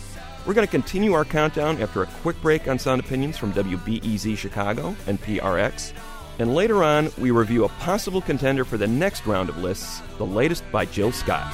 We're 0.46 0.54
going 0.54 0.68
to 0.68 0.70
continue 0.70 1.12
our 1.14 1.24
countdown 1.24 1.82
after 1.82 2.04
a 2.04 2.06
quick 2.22 2.40
break 2.42 2.68
on 2.68 2.78
Sound 2.78 3.00
Opinions 3.00 3.38
from 3.38 3.52
WBEZ 3.54 4.38
Chicago 4.38 4.94
and 5.08 5.20
PRX. 5.20 5.92
And 6.38 6.54
later 6.54 6.84
on, 6.84 7.10
we 7.18 7.32
review 7.32 7.64
a 7.64 7.68
possible 7.68 8.20
contender 8.20 8.64
for 8.64 8.76
the 8.76 8.86
next 8.86 9.26
round 9.26 9.48
of 9.48 9.58
lists, 9.58 10.00
the 10.16 10.26
latest 10.26 10.62
by 10.70 10.84
Jill 10.84 11.10
Scott. 11.10 11.52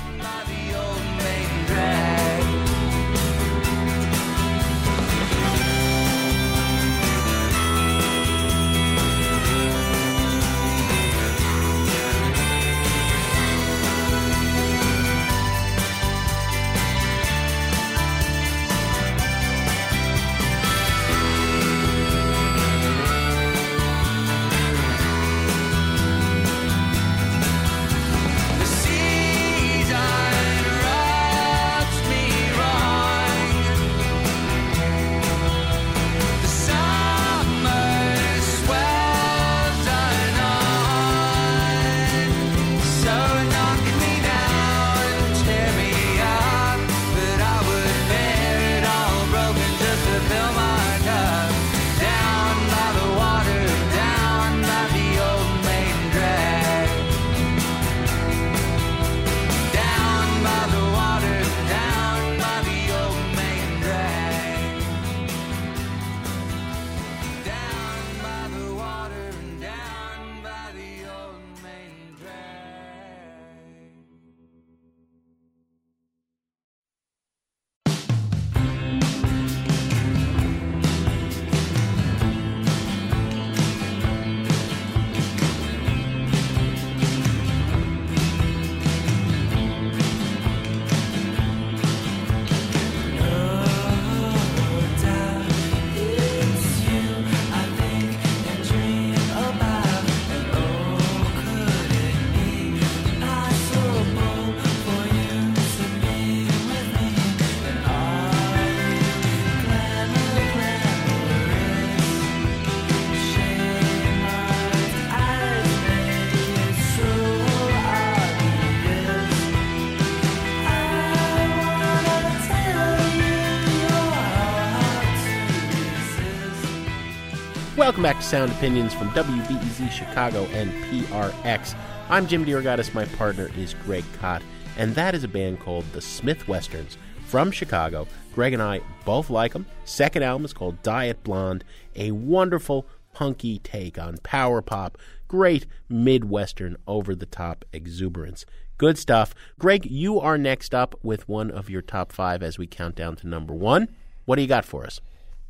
Welcome 127.97 128.13
back 128.13 128.23
to 128.23 128.29
Sound 128.29 128.53
Opinions 128.53 128.93
from 128.93 129.09
WBEZ 129.13 129.91
Chicago 129.91 130.45
and 130.53 130.71
PRX. 130.85 131.75
I'm 132.11 132.27
Jim 132.27 132.45
DeRogatis. 132.45 132.93
My 132.93 133.07
partner 133.07 133.51
is 133.57 133.73
Greg 133.87 134.05
Kot, 134.21 134.43
and 134.77 134.95
that 134.97 135.15
is 135.15 135.25
a 135.25 135.29
band 135.29 135.61
called 135.61 135.87
the 135.95 136.03
Smith 136.03 136.47
Westerns 136.47 136.99
from 137.25 137.51
Chicago. 137.51 138.07
Greg 138.35 138.53
and 138.53 138.63
I 138.63 138.83
both 139.07 139.31
like 139.31 139.55
them. 139.55 139.65
Second 139.87 140.25
album 140.25 140.45
is 140.45 140.53
called 140.53 140.83
Dye 140.83 141.07
It 141.07 141.25
Blonde, 141.25 141.65
a 141.95 142.11
wonderful 142.11 142.87
punky 143.15 143.61
take 143.61 143.99
on 143.99 144.19
power 144.19 144.61
pop. 144.61 144.99
Great 145.27 145.65
Midwestern 145.89 146.77
over 146.87 147.15
the 147.15 147.25
top 147.25 147.65
exuberance. 147.73 148.45
Good 148.77 148.99
stuff. 148.99 149.35
Greg, 149.59 149.87
you 149.87 150.21
are 150.21 150.37
next 150.37 150.75
up 150.75 150.97
with 151.03 151.27
one 151.31 151.51
of 151.51 151.71
your 151.71 151.81
top 151.81 152.13
five 152.13 152.43
as 152.43 152.59
we 152.59 152.67
count 152.67 152.95
down 152.95 153.17
to 153.17 153.27
number 153.27 153.55
one. 153.55 153.89
What 154.27 154.37
do 154.37 154.43
you 154.43 154.49
got 154.49 154.67
for 154.67 154.85
us? 154.85 155.01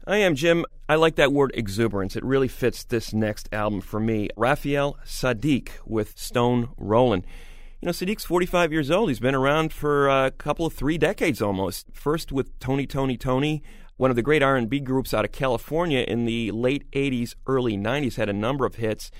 I 0.09 0.19
am, 0.19 0.37
Jim. 0.37 0.65
I 0.89 0.95
like 0.95 1.17
that 1.17 1.33
word 1.33 1.51
exuberance. 1.55 2.15
It 2.15 2.25
really 2.25 2.47
fits 2.47 2.85
this 2.85 3.13
next 3.13 3.49
album 3.53 3.81
for 3.81 3.99
me. 3.99 4.29
Raphael 4.37 4.97
Saadiq 5.05 5.71
with 5.85 6.17
Stone 6.17 6.69
Rollin'. 6.77 7.25
You 7.81 7.87
know, 7.87 7.93
Saadiq's 7.93 8.25
45 8.25 8.71
years 8.71 8.89
old. 8.89 9.09
He's 9.09 9.19
been 9.19 9.35
around 9.35 9.73
for 9.73 10.09
a 10.09 10.31
couple 10.31 10.65
of 10.65 10.75
three 10.75 10.97
decades 10.97 11.43
almost. 11.43 11.89
First 11.93 12.31
with 12.31 12.57
Tony, 12.61 12.87
Tony, 12.87 13.17
Tony, 13.17 13.65
one 13.97 14.11
of 14.11 14.15
the 14.15 14.23
great 14.23 14.45
R&B 14.45 14.79
groups 14.79 15.13
out 15.13 15.25
of 15.25 15.33
California 15.33 16.05
in 16.07 16.25
the 16.25 16.53
late 16.53 16.89
80s, 16.93 17.35
early 17.49 17.77
90s, 17.77 18.15
had 18.15 18.29
a 18.29 18.33
number 18.33 18.65
of 18.65 18.77
hits. 18.77 19.11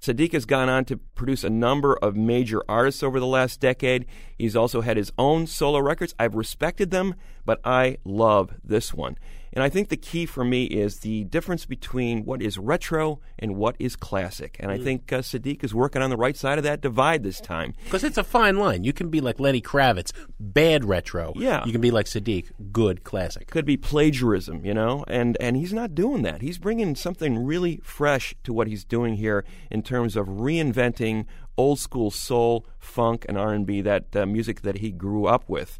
Saadiq 0.00 0.32
has 0.32 0.44
gone 0.44 0.68
on 0.68 0.84
to 0.84 0.96
produce 0.96 1.42
a 1.42 1.50
number 1.50 1.96
of 1.96 2.14
major 2.14 2.62
artists 2.68 3.02
over 3.02 3.18
the 3.18 3.26
last 3.26 3.58
decade. 3.58 4.06
He's 4.38 4.54
also 4.54 4.82
had 4.82 4.96
his 4.96 5.10
own 5.18 5.48
solo 5.48 5.80
records. 5.80 6.14
I've 6.20 6.36
respected 6.36 6.92
them, 6.92 7.16
but 7.44 7.60
I 7.64 7.96
love 8.04 8.54
this 8.62 8.94
one. 8.94 9.16
And 9.56 9.62
I 9.62 9.70
think 9.70 9.88
the 9.88 9.96
key 9.96 10.26
for 10.26 10.44
me 10.44 10.64
is 10.64 10.98
the 10.98 11.24
difference 11.24 11.64
between 11.64 12.26
what 12.26 12.42
is 12.42 12.58
retro 12.58 13.20
and 13.38 13.56
what 13.56 13.74
is 13.78 13.96
classic. 13.96 14.58
And 14.60 14.70
I 14.70 14.76
think 14.76 15.10
uh, 15.10 15.20
Saadiq 15.20 15.64
is 15.64 15.74
working 15.74 16.02
on 16.02 16.10
the 16.10 16.16
right 16.18 16.36
side 16.36 16.58
of 16.58 16.64
that 16.64 16.82
divide 16.82 17.22
this 17.22 17.40
time. 17.40 17.72
Because 17.84 18.04
it's 18.04 18.18
a 18.18 18.22
fine 18.22 18.58
line. 18.58 18.84
You 18.84 18.92
can 18.92 19.08
be 19.08 19.22
like 19.22 19.40
Lenny 19.40 19.62
Kravitz, 19.62 20.12
bad 20.38 20.84
retro. 20.84 21.32
Yeah. 21.36 21.64
You 21.64 21.72
can 21.72 21.80
be 21.80 21.90
like 21.90 22.04
Saadiq, 22.04 22.50
good 22.70 23.02
classic. 23.02 23.48
Could 23.48 23.64
be 23.64 23.78
plagiarism, 23.78 24.62
you 24.62 24.74
know, 24.74 25.06
and 25.08 25.38
and 25.40 25.56
he's 25.56 25.72
not 25.72 25.94
doing 25.94 26.20
that. 26.20 26.42
He's 26.42 26.58
bringing 26.58 26.94
something 26.94 27.42
really 27.42 27.80
fresh 27.82 28.34
to 28.44 28.52
what 28.52 28.66
he's 28.66 28.84
doing 28.84 29.14
here 29.14 29.42
in 29.70 29.82
terms 29.82 30.16
of 30.16 30.26
reinventing 30.26 31.24
old 31.56 31.78
school 31.78 32.10
soul, 32.10 32.66
funk, 32.78 33.24
and 33.26 33.38
R 33.38 33.54
and 33.54 33.64
B 33.64 33.80
that 33.80 34.14
uh, 34.14 34.26
music 34.26 34.60
that 34.60 34.78
he 34.78 34.92
grew 34.92 35.24
up 35.24 35.48
with. 35.48 35.78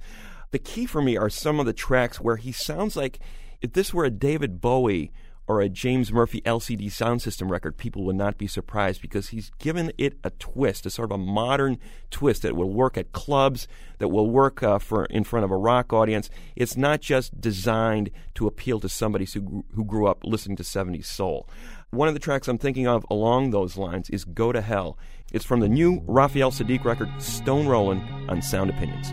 The 0.51 0.59
key 0.59 0.87
for 0.87 1.03
me 1.03 1.17
are 1.17 1.31
some 1.31 1.61
of 1.61 1.67
the 1.67 1.73
tracks 1.73 2.21
where 2.21 2.37
he 2.37 2.53
sounds 2.53 2.97
like 2.97 3.19
if 3.61 3.73
this 3.73 3.93
were 3.93 4.05
a 4.05 4.11
David 4.11 4.61
Bowie 4.61 5.13
or 5.49 5.61
a 5.61 5.69
James 5.69 6.13
Murphy 6.13 6.41
LCD 6.43 6.87
Soundsystem 6.87 7.49
record, 7.51 7.77
people 7.77 8.05
would 8.05 8.17
not 8.17 8.37
be 8.37 8.47
surprised 8.47 9.01
because 9.01 9.29
he's 9.29 9.51
given 9.59 9.93
it 9.97 10.19
a 10.25 10.31
twist, 10.31 10.87
a 10.87 10.91
sort 10.91 11.13
of 11.13 11.21
a 11.21 11.23
modern 11.23 11.79
twist 12.11 12.43
that 12.43 12.57
will 12.57 12.71
work 12.71 12.99
at 12.99 13.13
clubs, 13.13 13.69
that 13.99 14.09
will 14.09 14.29
work 14.29 14.63
uh, 14.63 14.79
for 14.79 15.05
in 15.07 15.25
front 15.25 15.45
of 15.45 15.51
a 15.51 15.57
rock 15.57 15.93
audience. 15.93 16.31
It's 16.57 16.77
not 16.77 17.01
just 17.01 17.41
designed 17.41 18.11
to 18.35 18.47
appeal 18.47 18.81
to 18.81 18.89
somebody 18.89 19.25
who 19.25 19.41
grew, 19.41 19.65
who 19.75 19.85
grew 19.85 20.07
up 20.09 20.25
listening 20.25 20.57
to 20.57 20.63
70s 20.65 21.05
soul. 21.07 21.49
One 21.91 22.09
of 22.09 22.15
the 22.15 22.21
tracks 22.21 22.49
I'm 22.49 22.59
thinking 22.59 22.89
of 22.89 23.07
along 23.09 23.51
those 23.51 23.77
lines 23.77 24.11
is 24.11 24.25
Go 24.25 24.51
to 24.51 24.61
Hell. 24.61 24.99
It's 25.33 25.45
from 25.45 25.61
the 25.61 25.69
new 25.69 26.03
Raphael 26.07 26.51
Saadiq 26.51 26.85
record, 26.85 27.11
Stone 27.23 27.69
Rollin' 27.69 28.01
on 28.29 28.43
Sound 28.43 28.71
Opinions. 28.71 29.13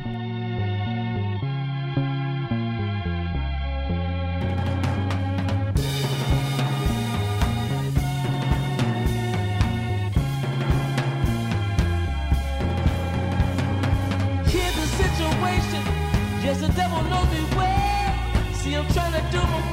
Yes, 16.53 16.61
the 16.61 16.73
devil 16.73 17.01
knows 17.09 17.31
me 17.31 17.57
well. 17.57 18.53
See, 18.53 18.75
I'm 18.75 18.87
trying 18.93 19.13
to 19.13 19.31
do 19.31 19.39
my 19.39 19.72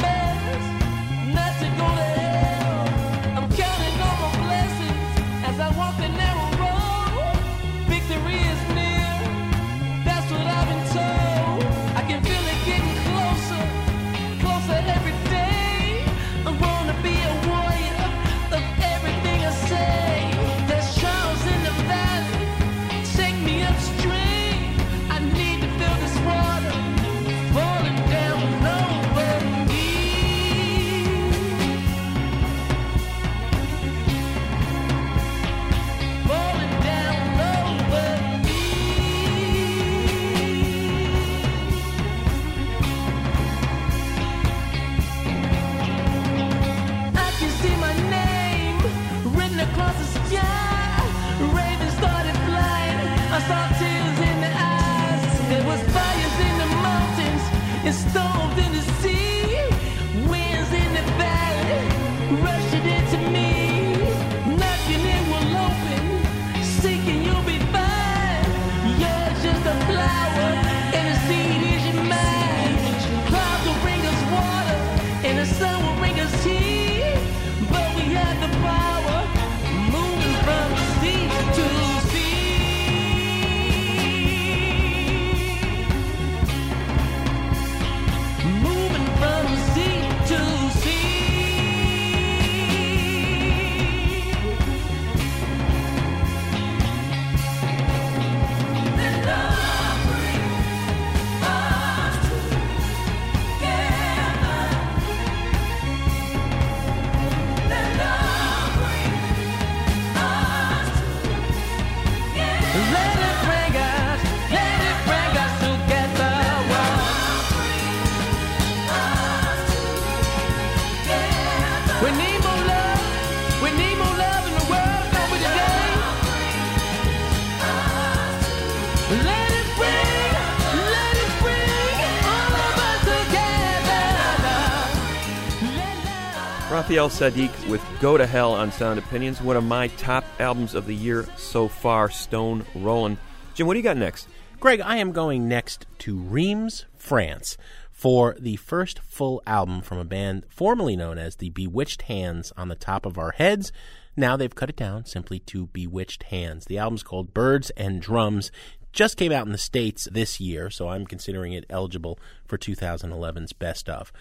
Raphael 136.90 137.09
Saadiq 137.09 137.70
with 137.70 137.81
Go 138.00 138.18
to 138.18 138.26
Hell 138.26 138.53
on 138.53 138.72
Sound 138.72 138.98
Opinions, 138.98 139.40
one 139.40 139.57
of 139.57 139.62
my 139.62 139.87
top 139.87 140.24
albums 140.40 140.74
of 140.74 140.87
the 140.87 140.94
year 140.94 141.24
so 141.37 141.68
far, 141.68 142.11
Stone 142.11 142.66
Rollin'. 142.74 143.16
Jim, 143.55 143.68
what 143.68 143.74
do 143.74 143.79
you 143.79 143.85
got 143.85 143.96
next? 143.96 144.26
Greg, 144.59 144.81
I 144.81 144.96
am 144.96 145.12
going 145.12 145.46
next 145.46 145.87
to 146.00 146.18
Reims, 146.18 146.87
France, 146.96 147.57
for 147.92 148.35
the 148.40 148.57
first 148.57 148.98
full 149.05 149.40
album 149.46 149.83
from 149.83 149.98
a 149.98 150.05
band 150.05 150.46
formerly 150.48 150.96
known 150.96 151.16
as 151.16 151.37
the 151.37 151.50
Bewitched 151.50 152.03
Hands 152.03 152.53
on 152.57 152.66
the 152.66 152.74
Top 152.74 153.07
of 153.07 153.16
Our 153.16 153.31
Heads. 153.31 153.70
Now 154.16 154.37
they've 154.37 154.53
cut 154.53 154.70
it 154.70 154.76
down 154.76 155.05
simply 155.05 155.38
to 155.38 155.68
Bewitched 155.68 156.24
Hands. 156.24 156.64
The 156.64 156.79
album's 156.79 157.05
called 157.05 157.33
Birds 157.33 157.70
and 157.76 158.03
Drums. 158.03 158.50
Just 158.92 159.16
came 159.16 159.31
out 159.31 159.46
in 159.46 159.53
the 159.53 159.59
States 159.59 160.09
this 160.11 160.40
year, 160.40 160.70
so 160.70 160.88
I'm 160.88 161.07
considering 161.07 161.53
it 161.53 161.66
eligible 161.70 162.18
for 162.48 162.59
2011's 162.59 163.53
Best 163.53 163.88
of. 163.88 164.12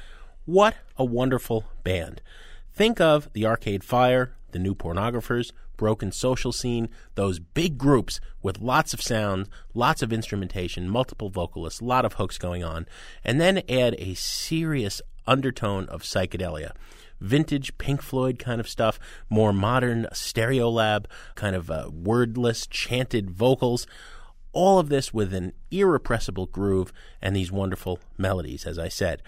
What 0.46 0.76
a 0.98 1.04
wonderful 1.04 1.66
band. 1.84 2.22
Think 2.80 3.02
of 3.02 3.28
the 3.34 3.46
Arcade 3.46 3.84
Fire, 3.84 4.38
the 4.52 4.58
New 4.58 4.74
Pornographers, 4.74 5.52
Broken 5.76 6.14
Social 6.14 6.54
Scene, 6.54 6.88
those 7.16 7.38
big 7.38 7.78
groups 7.78 8.22
with 8.42 8.62
lots 8.62 8.94
of 8.94 9.02
sound, 9.02 9.50
lots 9.74 10.02
of 10.02 10.14
instrumentation, 10.14 10.88
multiple 10.88 11.30
vocalists, 11.30 11.82
a 11.82 11.84
lot 11.84 12.06
of 12.06 12.14
hooks 12.14 12.38
going 12.38 12.64
on, 12.64 12.86
and 13.22 13.42
then 13.42 13.64
add 13.68 13.96
a 14.00 14.14
serious 14.14 15.02
undertone 15.28 15.90
of 15.90 16.04
psychedelia. 16.04 16.72
Vintage 17.20 17.78
Pink 17.78 18.02
Floyd 18.02 18.40
kind 18.40 18.62
of 18.62 18.70
stuff, 18.70 18.98
more 19.30 19.52
modern 19.52 20.08
Stereolab 20.14 21.04
kind 21.36 21.58
of 21.58 21.70
uh, 21.70 21.90
wordless, 21.92 22.66
chanted 22.66 23.30
vocals. 23.30 23.88
All 24.54 24.80
of 24.80 24.88
this 24.88 25.14
with 25.14 25.34
an 25.34 25.52
irrepressible 25.70 26.46
groove 26.46 26.94
and 27.22 27.36
these 27.36 27.52
wonderful 27.52 28.00
melodies, 28.18 28.66
as 28.66 28.80
I 28.80 28.88
said. 28.88 29.22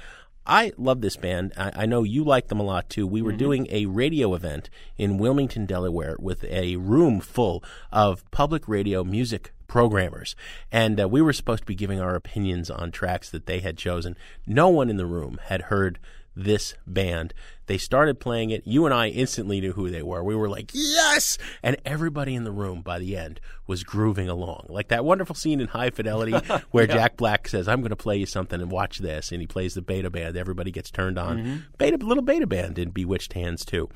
I 0.45 0.71
love 0.77 1.01
this 1.01 1.17
band. 1.17 1.53
I, 1.55 1.71
I, 1.75 1.85
know 1.85 2.03
you 2.03 2.23
like 2.23 2.47
them 2.47 2.59
a 2.59 2.63
lot 2.63 2.89
too. 2.89 3.05
We 3.05 3.21
were 3.21 3.31
mm-hmm. 3.31 3.37
doing 3.37 3.67
a 3.69 3.85
radio 3.85 4.33
event 4.33 4.69
in 4.97 5.19
Wilmington, 5.19 5.65
Delaware, 5.65 6.15
with 6.19 6.43
a 6.45 6.77
room 6.77 7.19
full 7.19 7.63
of 7.91 8.29
public 8.31 8.67
radio 8.67 9.03
music 9.03 9.53
programmers. 9.67 10.35
And 10.71 10.99
uh, 10.99 11.07
we 11.07 11.21
were 11.21 11.31
supposed 11.31 11.61
to 11.61 11.67
be 11.67 11.75
giving 11.75 12.01
our 12.01 12.15
opinions 12.15 12.69
on 12.69 12.91
tracks 12.91 13.29
that 13.29 13.45
they 13.45 13.59
had 13.59 13.77
chosen. 13.77 14.17
No 14.45 14.67
one 14.67 14.89
in 14.89 14.97
the 14.97 15.05
room 15.05 15.39
had 15.45 15.63
heard 15.63 15.99
this 16.35 16.75
band. 16.87 17.33
They 17.67 17.77
started 17.77 18.19
playing 18.19 18.49
it. 18.49 18.63
You 18.65 18.85
and 18.85 18.93
I 18.93 19.07
instantly 19.07 19.61
knew 19.61 19.73
who 19.73 19.89
they 19.89 20.01
were. 20.01 20.23
We 20.23 20.35
were 20.35 20.49
like, 20.49 20.71
yes! 20.73 21.37
And 21.63 21.77
everybody 21.85 22.35
in 22.35 22.43
the 22.43 22.51
room 22.51 22.81
by 22.81 22.99
the 22.99 23.15
end 23.15 23.39
was 23.67 23.83
grooving 23.83 24.29
along. 24.29 24.67
Like 24.69 24.89
that 24.89 25.05
wonderful 25.05 25.35
scene 25.35 25.61
in 25.61 25.67
High 25.67 25.89
Fidelity 25.89 26.33
where 26.71 26.85
yeah. 26.87 26.93
Jack 26.93 27.17
Black 27.17 27.47
says, 27.47 27.67
I'm 27.67 27.81
going 27.81 27.89
to 27.91 27.95
play 27.95 28.17
you 28.17 28.25
something 28.25 28.61
and 28.61 28.71
watch 28.71 28.99
this. 28.99 29.31
And 29.31 29.41
he 29.41 29.47
plays 29.47 29.73
the 29.73 29.81
beta 29.81 30.09
band. 30.09 30.37
Everybody 30.37 30.71
gets 30.71 30.91
turned 30.91 31.17
on. 31.17 31.37
Mm-hmm. 31.37 31.57
Beta, 31.77 31.97
little 31.97 32.23
beta 32.23 32.47
band 32.47 32.77
in 32.77 32.89
Bewitched 32.91 33.33
Hands, 33.33 33.63
too. 33.63 33.89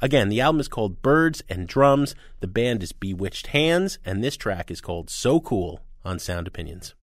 Again, 0.00 0.28
the 0.28 0.40
album 0.40 0.60
is 0.60 0.68
called 0.68 1.00
Birds 1.00 1.42
and 1.48 1.68
Drums. 1.68 2.16
The 2.40 2.48
band 2.48 2.82
is 2.82 2.92
Bewitched 2.92 3.48
Hands. 3.48 3.98
And 4.04 4.22
this 4.22 4.36
track 4.36 4.70
is 4.70 4.80
called 4.80 5.10
So 5.10 5.38
Cool 5.38 5.80
on 6.04 6.18
Sound 6.18 6.48
Opinions. 6.48 6.94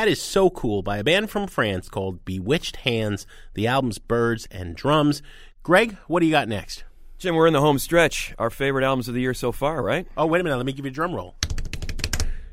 That 0.00 0.08
is 0.08 0.22
so 0.22 0.48
cool 0.48 0.82
by 0.82 0.96
a 0.96 1.04
band 1.04 1.28
from 1.28 1.46
France 1.46 1.90
called 1.90 2.24
Bewitched 2.24 2.76
Hands. 2.76 3.26
The 3.52 3.66
album's 3.66 3.98
Birds 3.98 4.48
and 4.50 4.74
Drums. 4.74 5.20
Greg, 5.62 5.98
what 6.06 6.20
do 6.20 6.26
you 6.26 6.32
got 6.32 6.48
next? 6.48 6.84
Jim, 7.18 7.34
we're 7.34 7.46
in 7.46 7.52
the 7.52 7.60
home 7.60 7.78
stretch. 7.78 8.34
Our 8.38 8.48
favorite 8.48 8.82
albums 8.82 9.08
of 9.08 9.14
the 9.14 9.20
year 9.20 9.34
so 9.34 9.52
far, 9.52 9.82
right? 9.82 10.06
Oh, 10.16 10.24
wait 10.24 10.40
a 10.40 10.44
minute. 10.44 10.56
Let 10.56 10.64
me 10.64 10.72
give 10.72 10.86
you 10.86 10.90
a 10.90 10.94
drum 10.94 11.14
roll. 11.14 11.34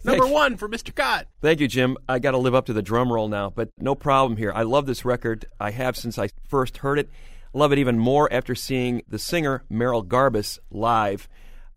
Number 0.03 0.23
Thanks. 0.23 0.29
one 0.29 0.57
for 0.57 0.67
Mr. 0.67 0.93
Kot. 0.93 1.27
Thank 1.41 1.61
you, 1.61 1.69
Jim. 1.69 1.95
I 2.09 2.19
got 2.19 2.31
to 2.31 2.37
live 2.37 2.53
up 2.53 2.65
to 2.65 2.73
the 2.73 2.81
drum 2.81 3.13
roll 3.13 3.29
now, 3.29 3.49
but 3.49 3.69
no 3.79 3.95
problem 3.95 4.35
here. 4.35 4.51
I 4.53 4.63
love 4.63 4.85
this 4.85 5.05
record. 5.05 5.45
I 5.57 5.71
have 5.71 5.95
since 5.95 6.19
I 6.19 6.27
first 6.49 6.79
heard 6.79 6.99
it. 6.99 7.09
Love 7.53 7.71
it 7.71 7.79
even 7.79 7.97
more 7.97 8.27
after 8.29 8.55
seeing 8.55 9.03
the 9.07 9.19
singer 9.19 9.63
Merrill 9.69 10.03
Garbus 10.03 10.59
live. 10.69 11.29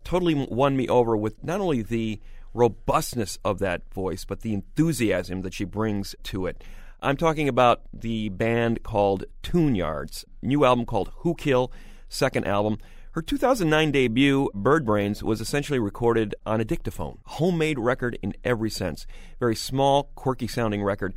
Totally 0.03 0.33
won 0.33 0.75
me 0.75 0.89
over 0.89 1.15
with 1.15 1.41
not 1.45 1.61
only 1.61 1.81
the 1.81 2.19
robustness 2.53 3.37
of 3.43 3.59
that 3.59 3.81
voice, 3.93 4.25
but 4.25 4.41
the 4.41 4.53
enthusiasm 4.53 5.41
that 5.41 5.53
she 5.53 5.63
brings 5.63 6.15
to 6.23 6.45
it. 6.45 6.63
I'm 7.01 7.17
talking 7.17 7.47
about 7.47 7.81
the 7.93 8.29
band 8.29 8.83
called 8.83 9.25
Tune 9.41 9.75
Yards, 9.75 10.25
new 10.41 10.65
album 10.65 10.85
called 10.85 11.11
Who 11.17 11.33
Kill, 11.33 11.71
second 12.09 12.45
album. 12.45 12.77
Her 13.13 13.21
2009 13.21 13.91
debut, 13.91 14.49
Bird 14.53 14.85
Brains, 14.85 15.23
was 15.23 15.41
essentially 15.41 15.79
recorded 15.79 16.35
on 16.45 16.61
a 16.61 16.65
dictaphone, 16.65 17.17
homemade 17.25 17.79
record 17.79 18.17
in 18.21 18.33
every 18.43 18.69
sense. 18.69 19.07
Very 19.39 19.55
small, 19.55 20.11
quirky 20.15 20.47
sounding 20.47 20.83
record. 20.83 21.15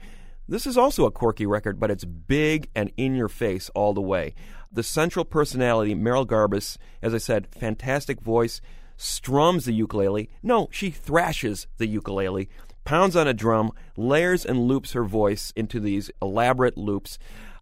This 0.48 0.66
is 0.66 0.76
also 0.76 1.06
a 1.06 1.10
quirky 1.10 1.46
record, 1.46 1.78
but 1.78 1.90
it's 1.90 2.04
big 2.04 2.68
and 2.74 2.90
in 2.96 3.14
your 3.14 3.28
face 3.28 3.70
all 3.74 3.94
the 3.94 4.00
way. 4.00 4.34
The 4.72 4.82
central 4.82 5.24
personality, 5.24 5.94
Merrill 5.94 6.26
Garbus, 6.26 6.78
as 7.00 7.14
I 7.14 7.18
said, 7.18 7.46
fantastic 7.46 8.20
voice, 8.20 8.60
strums 8.96 9.64
the 9.64 9.72
ukulele. 9.72 10.30
No, 10.42 10.68
she 10.70 10.90
thrashes 10.90 11.66
the 11.78 11.86
ukulele, 11.86 12.48
pounds 12.84 13.16
on 13.16 13.26
a 13.26 13.34
drum, 13.34 13.72
layers 13.96 14.44
and 14.44 14.68
loops 14.68 14.92
her 14.92 15.04
voice 15.04 15.52
into 15.56 15.80
these 15.80 16.10
elaborate 16.20 16.76
loops. 16.76 17.18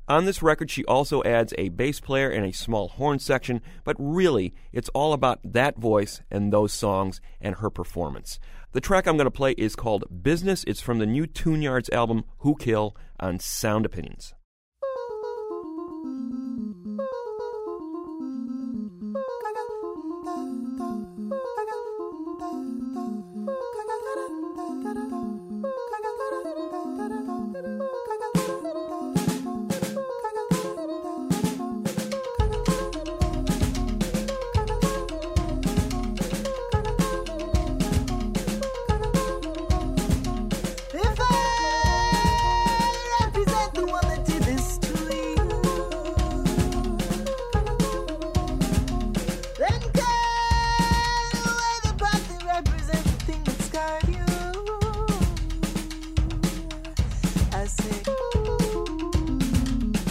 On 0.08 0.24
this 0.24 0.42
record, 0.42 0.70
she 0.70 0.84
also 0.84 1.22
adds 1.22 1.54
a 1.56 1.68
bass 1.70 2.00
player 2.00 2.28
and 2.28 2.44
a 2.44 2.52
small 2.52 2.88
horn 2.88 3.18
section, 3.18 3.62
but 3.84 3.96
really, 3.98 4.52
it's 4.72 4.88
all 4.90 5.12
about 5.12 5.40
that 5.44 5.78
voice 5.78 6.20
and 6.30 6.52
those 6.52 6.72
songs 6.72 7.20
and 7.40 7.56
her 7.56 7.70
performance. 7.70 8.40
The 8.72 8.80
track 8.80 9.06
I'm 9.06 9.16
going 9.16 9.26
to 9.26 9.30
play 9.30 9.52
is 9.52 9.76
called 9.76 10.22
Business. 10.22 10.64
It's 10.66 10.80
from 10.80 10.98
the 10.98 11.06
new 11.06 11.26
Tune 11.26 11.62
Yards 11.62 11.88
album, 11.90 12.24
Who 12.38 12.56
Kill, 12.56 12.96
on 13.20 13.38
Sound 13.38 13.86
Opinions. 13.86 14.34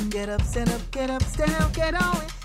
Get 0.09 0.29
up, 0.29 0.41
stand 0.41 0.69
up, 0.69 0.91
get 0.91 1.09
up, 1.09 1.23
stand 1.23 1.53
up, 1.53 1.73
get 1.73 1.93
on 1.93 2.17
it. 2.23 2.40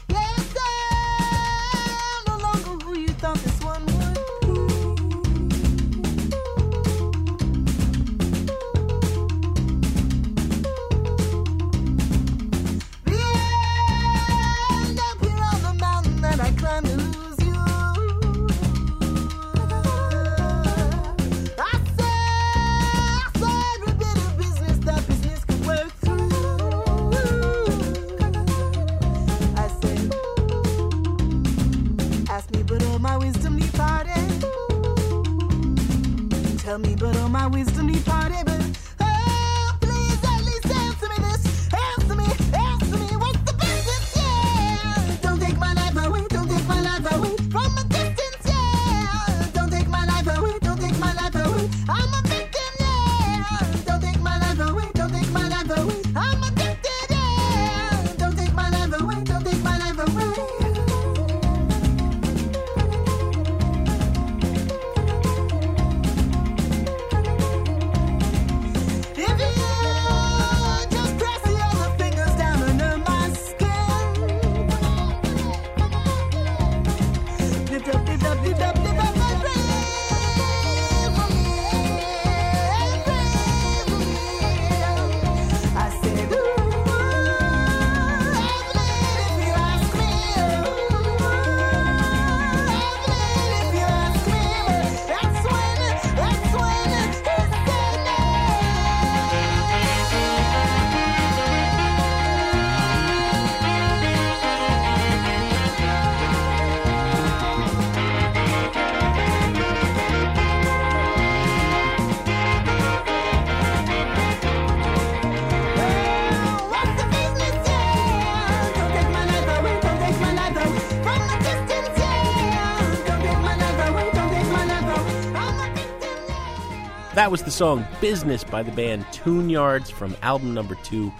That 127.26 127.32
was 127.32 127.42
the 127.42 127.50
song 127.50 127.84
Business 128.00 128.44
by 128.44 128.62
the 128.62 128.70
band 128.70 129.04
Tune 129.10 129.50
Yards 129.50 129.90
from 129.90 130.16
album 130.22 130.54
number 130.54 130.76
two, 130.84 131.12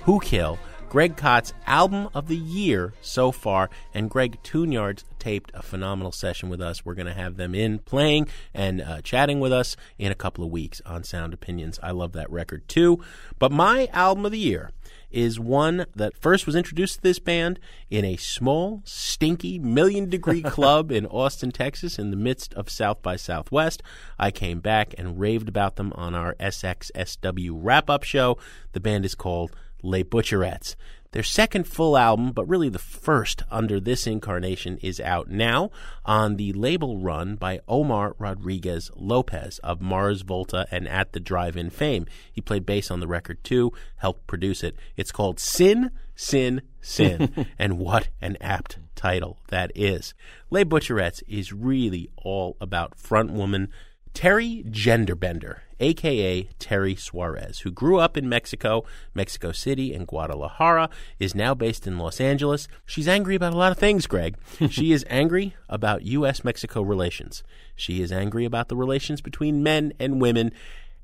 Who 0.00 0.18
Kill. 0.18 0.58
Greg 0.88 1.16
Kot's 1.16 1.54
album 1.64 2.08
of 2.12 2.26
the 2.26 2.36
year 2.36 2.92
so 3.00 3.30
far, 3.30 3.70
and 3.94 4.10
Greg 4.10 4.36
Tune 4.42 4.72
Yards 4.72 5.04
taped 5.20 5.52
a 5.54 5.62
phenomenal 5.62 6.10
session 6.10 6.48
with 6.48 6.60
us. 6.60 6.84
We're 6.84 6.94
going 6.94 7.06
to 7.06 7.14
have 7.14 7.36
them 7.36 7.54
in 7.54 7.78
playing 7.78 8.26
and 8.52 8.80
uh, 8.80 9.00
chatting 9.02 9.38
with 9.38 9.52
us 9.52 9.76
in 9.96 10.10
a 10.10 10.16
couple 10.16 10.42
of 10.42 10.50
weeks 10.50 10.82
on 10.84 11.04
Sound 11.04 11.32
Opinions. 11.32 11.78
I 11.84 11.92
love 11.92 12.14
that 12.14 12.28
record 12.32 12.66
too. 12.66 13.04
But 13.38 13.52
my 13.52 13.88
album 13.92 14.26
of 14.26 14.32
the 14.32 14.38
year 14.40 14.72
is 15.14 15.38
one 15.38 15.86
that 15.94 16.16
first 16.16 16.44
was 16.44 16.56
introduced 16.56 16.96
to 16.96 17.02
this 17.02 17.20
band 17.20 17.60
in 17.88 18.04
a 18.04 18.16
small, 18.16 18.82
stinky, 18.84 19.58
million 19.58 20.10
degree 20.10 20.42
club 20.56 20.90
in 20.90 21.06
Austin, 21.06 21.52
Texas, 21.52 21.98
in 21.98 22.10
the 22.10 22.16
midst 22.16 22.52
of 22.54 22.68
South 22.68 23.00
by 23.00 23.14
Southwest. 23.14 23.82
I 24.18 24.32
came 24.32 24.58
back 24.58 24.92
and 24.98 25.20
raved 25.20 25.48
about 25.48 25.76
them 25.76 25.92
on 25.94 26.14
our 26.14 26.34
SXSW 26.34 27.50
wrap 27.52 27.88
up 27.88 28.02
show. 28.02 28.36
The 28.72 28.80
band 28.80 29.04
is 29.04 29.14
called 29.14 29.52
Les 29.82 30.02
Butcherettes. 30.02 30.74
Their 31.14 31.22
second 31.22 31.68
full 31.68 31.96
album, 31.96 32.32
but 32.32 32.48
really 32.48 32.68
the 32.68 32.80
first 32.80 33.44
under 33.48 33.78
this 33.78 34.04
incarnation, 34.04 34.78
is 34.78 34.98
out 34.98 35.30
now 35.30 35.70
on 36.04 36.34
the 36.34 36.52
label 36.52 36.98
run 36.98 37.36
by 37.36 37.60
Omar 37.68 38.16
Rodriguez 38.18 38.90
Lopez 38.96 39.60
of 39.60 39.80
Mars 39.80 40.22
Volta 40.22 40.66
and 40.72 40.88
At 40.88 41.12
the 41.12 41.20
Drive 41.20 41.56
In 41.56 41.70
fame. 41.70 42.06
He 42.32 42.40
played 42.40 42.66
bass 42.66 42.90
on 42.90 42.98
the 42.98 43.06
record 43.06 43.44
too, 43.44 43.72
helped 43.98 44.26
produce 44.26 44.64
it. 44.64 44.74
It's 44.96 45.12
called 45.12 45.38
Sin, 45.38 45.92
Sin, 46.16 46.62
Sin. 46.80 47.46
and 47.60 47.78
what 47.78 48.08
an 48.20 48.36
apt 48.40 48.78
title 48.96 49.38
that 49.50 49.70
is. 49.76 50.14
Les 50.50 50.64
Butcherettes 50.64 51.22
is 51.28 51.52
really 51.52 52.10
all 52.16 52.56
about 52.60 52.98
front 52.98 53.30
woman 53.30 53.68
Teri 54.14 54.68
Genderbender, 54.68 55.58
aka 55.80 56.48
Teri 56.58 56.98
Suarez, 56.98 57.60
who 57.60 57.70
grew 57.70 57.98
up 57.98 58.16
in 58.16 58.28
Mexico, 58.28 58.84
Mexico 59.14 59.52
City, 59.52 59.94
and 59.94 60.06
Guadalajara, 60.06 60.88
is 61.18 61.34
now 61.34 61.54
based 61.54 61.86
in 61.86 61.98
Los 61.98 62.20
Angeles. 62.20 62.68
She's 62.86 63.08
angry 63.08 63.34
about 63.34 63.52
a 63.52 63.56
lot 63.56 63.72
of 63.72 63.78
things, 63.78 64.06
Greg. 64.06 64.36
she 64.70 64.92
is 64.92 65.04
angry 65.08 65.54
about 65.68 66.02
U.S. 66.02 66.44
Mexico 66.44 66.82
relations. 66.82 67.42
She 67.76 68.02
is 68.02 68.12
angry 68.12 68.44
about 68.44 68.68
the 68.68 68.76
relations 68.76 69.20
between 69.20 69.62
men 69.62 69.92
and 69.98 70.20
women. 70.20 70.52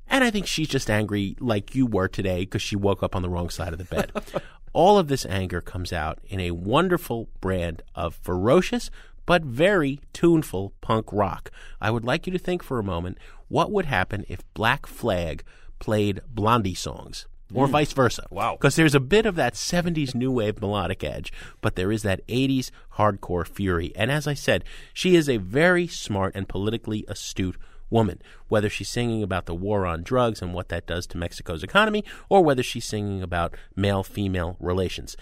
And 0.08 0.24
I 0.24 0.30
think 0.30 0.46
she's 0.46 0.68
just 0.68 0.90
angry 0.90 1.36
like 1.38 1.74
you 1.74 1.86
were 1.86 2.08
today 2.08 2.40
because 2.40 2.62
she 2.62 2.76
woke 2.76 3.02
up 3.02 3.14
on 3.14 3.22
the 3.22 3.28
wrong 3.28 3.48
side 3.48 3.72
of 3.72 3.78
the 3.78 3.84
bed. 3.84 4.12
All 4.72 4.98
of 4.98 5.08
this 5.08 5.26
anger 5.26 5.60
comes 5.60 5.92
out 5.92 6.20
in 6.28 6.38
a 6.40 6.52
wonderful 6.52 7.28
brand 7.40 7.82
of 7.94 8.14
ferocious 8.14 8.90
but 9.30 9.44
very 9.44 10.00
tuneful 10.12 10.72
punk 10.80 11.06
rock. 11.12 11.52
I 11.80 11.92
would 11.92 12.04
like 12.04 12.26
you 12.26 12.32
to 12.32 12.38
think 12.38 12.64
for 12.64 12.80
a 12.80 12.82
moment 12.82 13.16
what 13.46 13.70
would 13.70 13.84
happen 13.84 14.24
if 14.28 14.40
Black 14.54 14.86
Flag 14.86 15.44
played 15.78 16.20
Blondie 16.28 16.74
songs. 16.74 17.28
or 17.54 17.66
hmm. 17.66 17.72
vice 17.72 17.92
versa. 17.92 18.26
Wow. 18.30 18.56
Because 18.56 18.74
there's 18.74 18.96
a 18.96 18.98
bit 18.98 19.26
of 19.26 19.36
that 19.36 19.54
70s 19.54 20.16
new 20.16 20.32
wave 20.32 20.60
melodic 20.60 21.04
edge, 21.04 21.32
but 21.60 21.76
there 21.76 21.92
is 21.92 22.02
that 22.02 22.26
80s 22.26 22.72
hardcore 22.96 23.46
fury. 23.46 23.92
And 23.94 24.10
as 24.10 24.26
I 24.26 24.34
said, 24.34 24.64
she 24.92 25.14
is 25.14 25.28
a 25.28 25.36
very 25.36 25.86
smart 25.86 26.34
and 26.34 26.48
politically 26.48 27.04
astute 27.06 27.56
woman, 27.88 28.20
whether 28.48 28.68
she's 28.68 28.88
singing 28.88 29.22
about 29.22 29.46
the 29.46 29.54
war 29.54 29.86
on 29.86 30.02
drugs 30.02 30.42
and 30.42 30.52
what 30.52 30.70
that 30.70 30.88
does 30.88 31.06
to 31.06 31.16
Mexico's 31.16 31.62
economy, 31.62 32.02
or 32.28 32.42
whether 32.42 32.64
she's 32.64 32.84
singing 32.84 33.22
about 33.22 33.54
male 33.76 34.02
female 34.02 34.56
relations. 34.58 35.16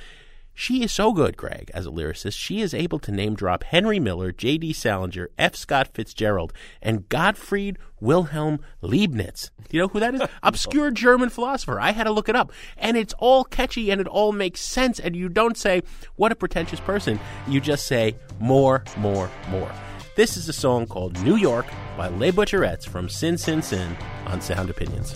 She 0.61 0.83
is 0.83 0.91
so 0.91 1.13
good, 1.13 1.37
Greg, 1.37 1.71
as 1.73 1.87
a 1.87 1.91
lyricist. 1.91 2.37
She 2.37 2.61
is 2.61 2.75
able 2.75 2.99
to 2.99 3.13
name 3.13 3.37
drop 3.37 3.63
Henry 3.63 4.01
Miller, 4.01 4.33
J.D. 4.33 4.73
Salinger, 4.73 5.31
F. 5.39 5.55
Scott 5.55 5.87
Fitzgerald, 5.95 6.53
and 6.83 7.09
Gottfried 7.09 7.79
Wilhelm 8.01 8.59
Leibniz. 8.83 9.53
You 9.71 9.79
know 9.79 9.87
who 9.87 10.01
that 10.01 10.17
is? 10.17 10.23
Obscure 10.43 10.91
German 10.91 11.29
philosopher. 11.29 11.81
I 11.81 11.93
had 11.93 12.05
to 12.05 12.11
look 12.11 12.29
it 12.29 12.35
up. 12.35 12.51
And 12.77 12.97
it's 12.97 13.15
all 13.19 13.45
catchy 13.45 13.93
and 13.93 14.01
it 14.01 14.09
all 14.09 14.33
makes 14.33 14.61
sense. 14.61 14.99
And 14.99 15.15
you 15.15 15.29
don't 15.29 15.57
say, 15.57 15.85
what 16.17 16.33
a 16.33 16.35
pretentious 16.35 16.81
person. 16.81 17.21
You 17.47 17.61
just 17.61 17.87
say, 17.87 18.17
more, 18.41 18.83
more, 18.97 19.31
more. 19.51 19.71
This 20.17 20.37
is 20.37 20.49
a 20.49 20.53
song 20.53 20.87
called 20.87 21.23
New 21.23 21.37
York 21.37 21.67
by 21.97 22.09
Les 22.09 22.33
Butcherettes 22.33 22.85
from 22.85 23.09
Sin 23.09 23.39
Sin 23.39 23.63
Sin 23.63 23.97
on 24.27 24.41
Sound 24.41 24.71
Opinions. 24.71 25.15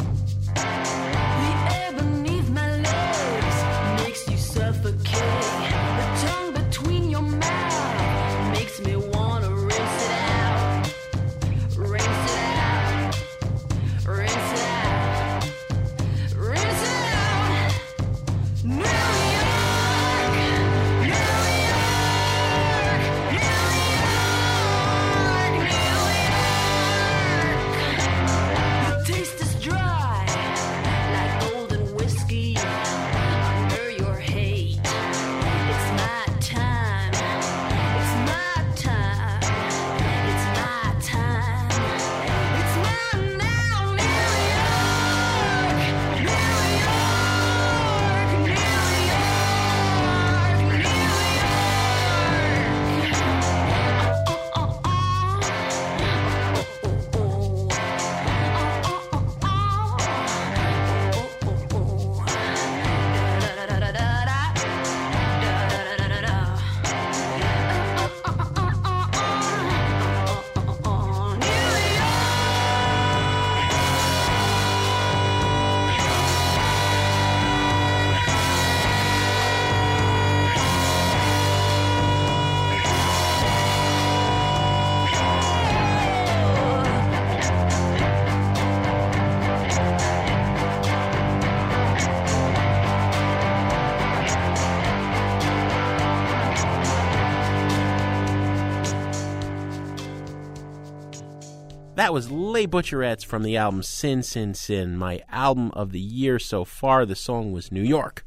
That 102.02 102.12
was 102.12 102.32
Les 102.32 102.66
Butcherettes 102.66 103.24
from 103.24 103.44
the 103.44 103.56
album 103.56 103.84
Sin 103.84 104.24
Sin 104.24 104.54
Sin, 104.54 104.96
my 104.96 105.22
album 105.30 105.70
of 105.70 105.92
the 105.92 106.00
year 106.00 106.40
so 106.40 106.64
far. 106.64 107.06
The 107.06 107.14
song 107.14 107.52
was 107.52 107.70
New 107.70 107.80
York. 107.80 108.26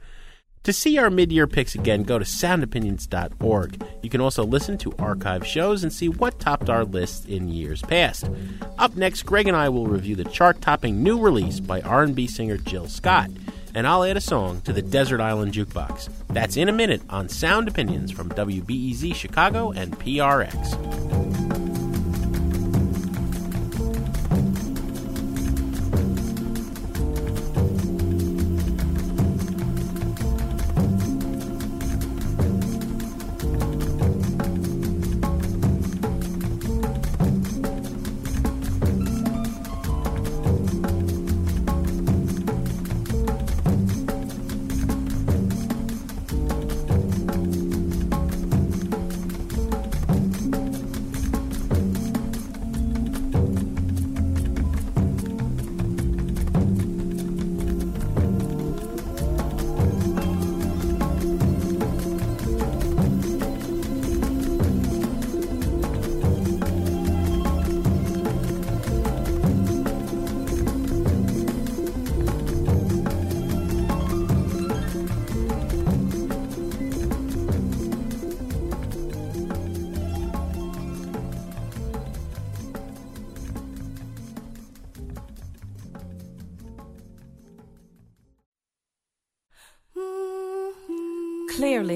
To 0.64 0.72
see 0.72 0.98
our 0.98 1.10
mid-year 1.10 1.46
picks 1.46 1.76
again, 1.76 2.04
go 2.04 2.18
to 2.18 2.24
soundopinions.org. 2.24 3.84
You 4.02 4.10
can 4.10 4.22
also 4.22 4.46
listen 4.46 4.78
to 4.78 4.96
archive 4.98 5.46
shows 5.46 5.84
and 5.84 5.92
see 5.92 6.08
what 6.08 6.40
topped 6.40 6.70
our 6.70 6.86
list 6.86 7.28
in 7.28 7.50
years 7.50 7.82
past. 7.82 8.30
Up 8.78 8.96
next, 8.96 9.24
Greg 9.24 9.50
and 9.50 9.58
I 9.58 9.68
will 9.68 9.88
review 9.88 10.16
the 10.16 10.24
chart-topping 10.24 11.04
new 11.04 11.20
release 11.20 11.60
by 11.60 11.82
R&B 11.82 12.28
singer 12.28 12.56
Jill 12.56 12.88
Scott, 12.88 13.30
and 13.74 13.86
I'll 13.86 14.06
add 14.06 14.16
a 14.16 14.22
song 14.22 14.62
to 14.62 14.72
the 14.72 14.82
Desert 14.82 15.20
Island 15.20 15.52
Jukebox. 15.52 16.08
That's 16.30 16.56
in 16.56 16.70
a 16.70 16.72
minute 16.72 17.02
on 17.10 17.28
Sound 17.28 17.68
Opinions 17.68 18.10
from 18.10 18.30
WBEZ 18.30 19.14
Chicago 19.16 19.74
and 19.74 20.00
PRX. 20.00 21.25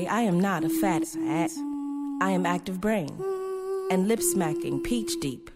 I 0.10 0.22
am 0.22 0.40
not 0.40 0.64
a 0.64 0.70
fat 0.70 1.04
ass. 1.28 1.56
I 2.20 2.32
am 2.32 2.44
active 2.44 2.82
brain 2.82 3.12
and 3.92 4.08
lip 4.08 4.24
smacking, 4.24 4.82
peach 4.82 5.12
deep, 5.22 5.52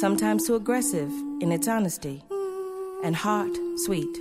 sometimes 0.00 0.44
too 0.44 0.56
aggressive 0.56 1.08
in 1.40 1.52
its 1.52 1.68
honesty, 1.68 2.24
and 3.04 3.14
heart 3.14 3.56
sweet, 3.76 4.18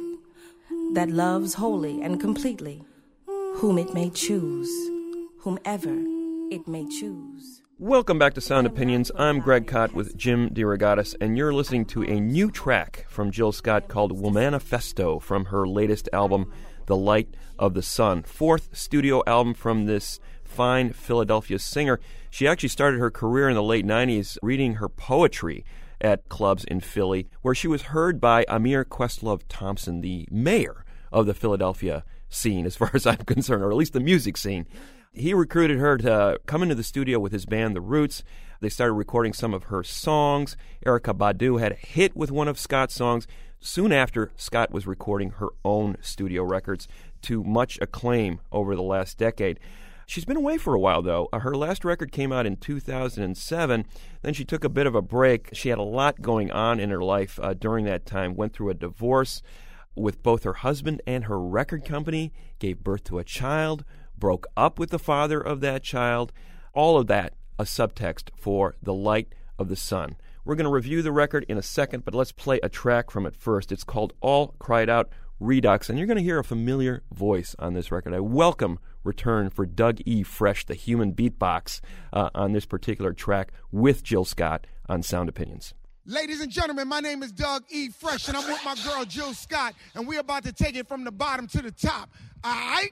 that 0.94 1.10
loves 1.10 1.56
wholly 1.56 2.00
and 2.04 2.20
completely 2.20 2.84
whom 3.56 3.80
it 3.80 3.92
may 3.92 4.12
choose, 4.12 4.70
whomever 5.40 5.98
it 6.52 6.68
may 6.68 6.86
choose. 6.88 7.64
Welcome 7.80 8.20
back 8.20 8.36
to 8.36 8.42
Sound 8.42 8.68
Opinions. 8.68 9.12
I'm 9.18 9.40
Greg 9.40 9.66
Kot 9.66 9.94
with 9.94 10.16
Jim 10.16 10.52
DeRogatis, 10.52 11.16
and 11.20 11.40
you're 11.40 11.54
listening 11.54 11.86
to 11.86 12.04
a 12.04 12.20
new 12.20 12.52
track 12.52 13.06
from 13.10 13.32
Jill 13.32 13.52
Scott 13.52 13.88
called 13.88 14.16
Womanifesto 14.16 15.20
from 15.20 15.46
her 15.46 15.68
latest 15.68 16.08
album, 16.14 16.54
The 16.86 16.96
Light 16.96 17.36
of 17.58 17.74
the 17.74 17.82
Sun. 17.82 18.24
Fourth 18.24 18.76
studio 18.76 19.24
album 19.26 19.54
from 19.54 19.86
this 19.86 20.20
fine 20.44 20.94
Philadelphia 20.94 21.60
singer. 21.60 22.00
She 22.30 22.48
actually 22.48 22.70
started 22.70 23.00
her 23.00 23.12
career 23.12 23.50
in 23.50 23.56
the 23.56 23.64
late 23.64 23.86
90s 23.86 24.38
reading 24.42 24.76
her 24.76 24.90
poetry 24.90 25.66
at 26.02 26.28
clubs 26.30 26.64
in 26.66 26.80
Philly, 26.80 27.28
where 27.42 27.56
she 27.56 27.68
was 27.68 27.84
heard 27.84 28.20
by 28.20 28.46
Ahmir 28.46 28.86
Questlove 28.86 29.42
Thompson, 29.50 30.02
the 30.02 30.28
mayor 30.30 30.86
of 31.12 31.26
the 31.26 31.34
Philadelphia 31.34 32.04
scene, 32.30 32.66
as 32.66 32.76
far 32.76 32.92
as 32.94 33.08
I'm 33.08 33.18
concerned, 33.26 33.64
or 33.64 33.72
at 33.72 33.78
least 33.78 33.94
the 33.94 34.00
music 34.00 34.38
scene. 34.38 34.68
He 35.14 35.34
recruited 35.34 35.80
her 35.80 35.98
to 36.00 36.40
come 36.46 36.62
into 36.62 36.76
the 36.76 36.84
studio 36.84 37.20
with 37.20 37.32
his 37.32 37.46
band, 37.46 37.76
The 37.76 37.82
Roots. 37.82 38.24
They 38.60 38.70
started 38.70 38.94
recording 38.94 39.32
some 39.32 39.54
of 39.54 39.66
her 39.66 39.84
songs. 39.84 40.58
Erykah 40.86 41.18
Badu 41.18 41.60
had 41.60 41.72
a 41.72 41.76
hit 41.76 42.16
with 42.16 42.32
one 42.32 42.50
of 42.50 42.60
Scott's 42.60 42.96
songs. 42.96 43.26
Soon 43.66 43.92
after 43.92 44.32
Scott 44.38 44.72
was 44.72 44.86
recording 44.86 45.32
her 45.32 45.50
own 45.64 45.98
studio 46.02 46.44
records 46.44 46.88
to 47.24 47.44
much 47.44 47.80
acclaim 47.82 48.40
over 48.52 48.76
the 48.76 48.84
last 48.84 49.18
decade. 49.18 49.60
She's 50.06 50.26
been 50.26 50.38
away 50.38 50.60
for 50.60 50.76
a 50.76 50.80
while, 50.80 51.02
though. 51.02 51.30
Uh, 51.34 51.40
Her 51.40 51.56
last 51.56 51.84
record 51.84 52.12
came 52.12 52.32
out 52.32 52.46
in 52.46 52.58
2007. 52.58 53.86
Then 54.22 54.34
she 54.34 54.46
took 54.46 54.64
a 54.64 54.70
bit 54.70 54.86
of 54.86 54.94
a 54.94 55.02
break. 55.02 55.50
She 55.54 55.70
had 55.70 55.80
a 55.80 55.84
lot 55.84 56.22
going 56.22 56.52
on 56.52 56.80
in 56.80 56.92
her 56.92 57.02
life 57.02 57.40
uh, 57.42 57.56
during 57.56 57.86
that 57.86 58.06
time, 58.06 58.36
went 58.36 58.54
through 58.54 58.70
a 58.70 58.76
divorce 58.76 59.42
with 59.96 60.22
both 60.22 60.44
her 60.44 60.54
husband 60.54 61.02
and 61.08 61.24
her 61.24 61.40
record 61.40 61.86
company, 61.86 62.32
gave 62.60 62.84
birth 62.84 63.04
to 63.06 63.18
a 63.18 63.24
child, 63.24 63.84
broke 64.16 64.46
up 64.56 64.78
with 64.78 64.92
the 64.92 65.00
father 65.00 65.42
of 65.42 65.62
that 65.62 65.82
child. 65.82 66.32
All 66.74 67.00
of 67.00 67.08
that 67.08 67.34
a 67.58 67.64
subtext 67.64 68.30
for 68.36 68.76
The 68.84 68.94
Light 68.94 69.34
of 69.58 69.70
the 69.70 69.76
Sun. 69.76 70.18
We're 70.46 70.54
going 70.54 70.66
to 70.66 70.72
review 70.72 71.02
the 71.02 71.12
record 71.12 71.44
in 71.50 71.58
a 71.58 71.64
second, 71.64 72.06
but 72.06 72.14
let's 72.14 72.32
play 72.32 72.60
a 72.62 72.70
track 72.70 73.10
from 73.10 73.26
it 73.26 73.36
first. 73.36 73.72
It's 73.72 73.84
called 73.84 74.14
All 74.22 74.54
Cried 74.60 74.92
Out 74.92 75.10
Redux, 75.40 75.90
and 75.90 75.98
you're 75.98 76.06
going 76.06 76.20
to 76.20 76.24
hear 76.24 76.38
a 76.38 76.44
familiar 76.44 77.02
voice 77.12 77.56
on 77.58 77.74
this 77.74 77.92
record. 77.92 78.14
I 78.14 78.20
welcome 78.20 78.78
return 79.04 79.50
for 79.50 79.66
Doug 79.66 80.02
E. 80.06 80.22
Fresh, 80.22 80.68
the 80.68 80.76
human 80.76 81.14
beatbox, 81.14 81.82
uh, 82.14 82.30
on 82.36 82.52
this 82.52 82.68
particular 82.68 83.12
track 83.12 83.54
with 83.72 84.04
Jill 84.04 84.24
Scott 84.24 84.68
on 84.88 85.02
Sound 85.02 85.30
Opinions. 85.30 85.74
Ladies 86.06 86.42
and 86.42 86.52
gentlemen, 86.52 86.88
my 86.88 87.00
name 87.00 87.24
is 87.24 87.32
Doug 87.32 87.64
E. 87.70 87.90
Fresh, 87.90 88.28
and 88.28 88.38
I'm 88.38 88.48
with 88.48 88.64
my 88.64 88.76
girl 88.86 89.04
Jill 89.04 89.34
Scott, 89.34 89.74
and 89.96 90.08
we're 90.08 90.20
about 90.20 90.44
to 90.44 90.54
take 90.54 90.76
it 90.76 90.88
from 90.88 91.06
the 91.06 91.12
bottom 91.12 91.48
to 91.48 91.62
the 91.64 91.72
top. 91.72 92.12
All 92.44 92.54
right? 92.54 92.92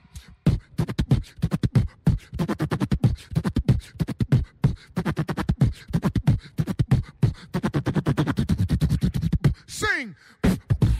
Sing! 9.96 10.16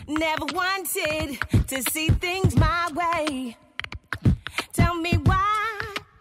Never 0.08 0.46
wanted 0.54 1.39
to 1.68 1.82
see 1.91 2.10
things 2.10 2.56
my 2.56 2.89
way. 2.94 3.58
Tell 4.74 4.96
me 4.96 5.18
why 5.18 5.80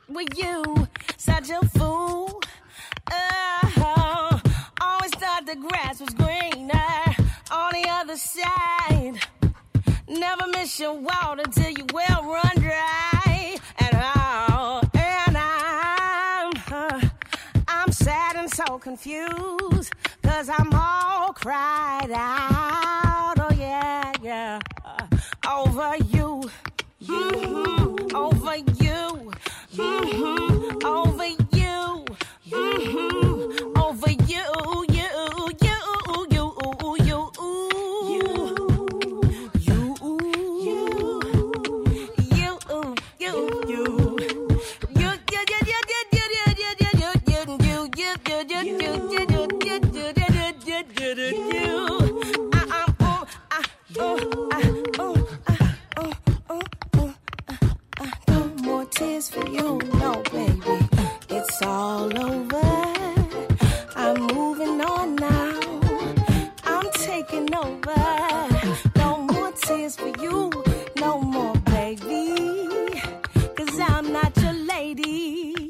were 0.09 0.25
you 0.37 0.89
such 1.17 1.51
a 1.51 1.67
fool? 1.69 2.41
Oh, 3.11 4.41
always 4.81 5.11
thought 5.13 5.47
the 5.47 5.57
grass 5.57 6.01
was 6.01 6.11
greener 6.11 7.05
on 7.51 7.73
the 7.73 7.89
other 7.89 8.17
side. 8.17 9.19
Never 10.09 10.47
miss 10.49 10.79
your 10.79 10.95
water 10.95 11.45
till 11.51 11.71
you 11.71 11.87
well 11.93 12.25
run 12.25 12.57
dry. 12.57 13.12
Sad 18.03 18.37
and 18.37 18.51
so 18.51 18.79
confused. 18.79 19.93
Cause 20.23 20.49
I'm 20.49 20.71
all 20.75 21.33
cried 21.33 22.11
out. 22.13 23.35
Oh, 23.39 23.55
yeah, 23.57 24.13
yeah. 24.23 24.61
Uh, 24.85 25.07
over 25.49 25.97
you. 26.15 26.51
Over 28.15 28.57
you. 28.57 29.33
Mhm. 29.75 30.85
Over 30.85 31.27
you. 31.27 32.05
Mhm. 32.49 33.77
Over 33.77 34.11
you. 34.11 34.19
You, 34.27 34.45
you, 34.79 34.82
tears 59.03 59.31
for 59.31 59.47
you, 59.49 59.81
no, 59.95 60.23
baby. 60.31 60.79
It's 61.29 61.63
all 61.63 62.11
over. 62.31 62.69
I'm 63.97 64.19
moving 64.37 64.81
on 64.81 65.17
now. 65.17 65.61
I'm 66.65 66.89
taking 66.93 67.53
over. 67.55 68.03
No 68.97 69.11
more 69.33 69.53
tears 69.65 69.97
for 69.97 70.13
you, 70.25 70.51
no 71.01 71.21
more, 71.21 71.57
baby. 71.77 73.01
Cause 73.57 73.81
I'm 73.81 74.13
not 74.13 74.37
your 74.37 74.53
lady. 74.75 75.69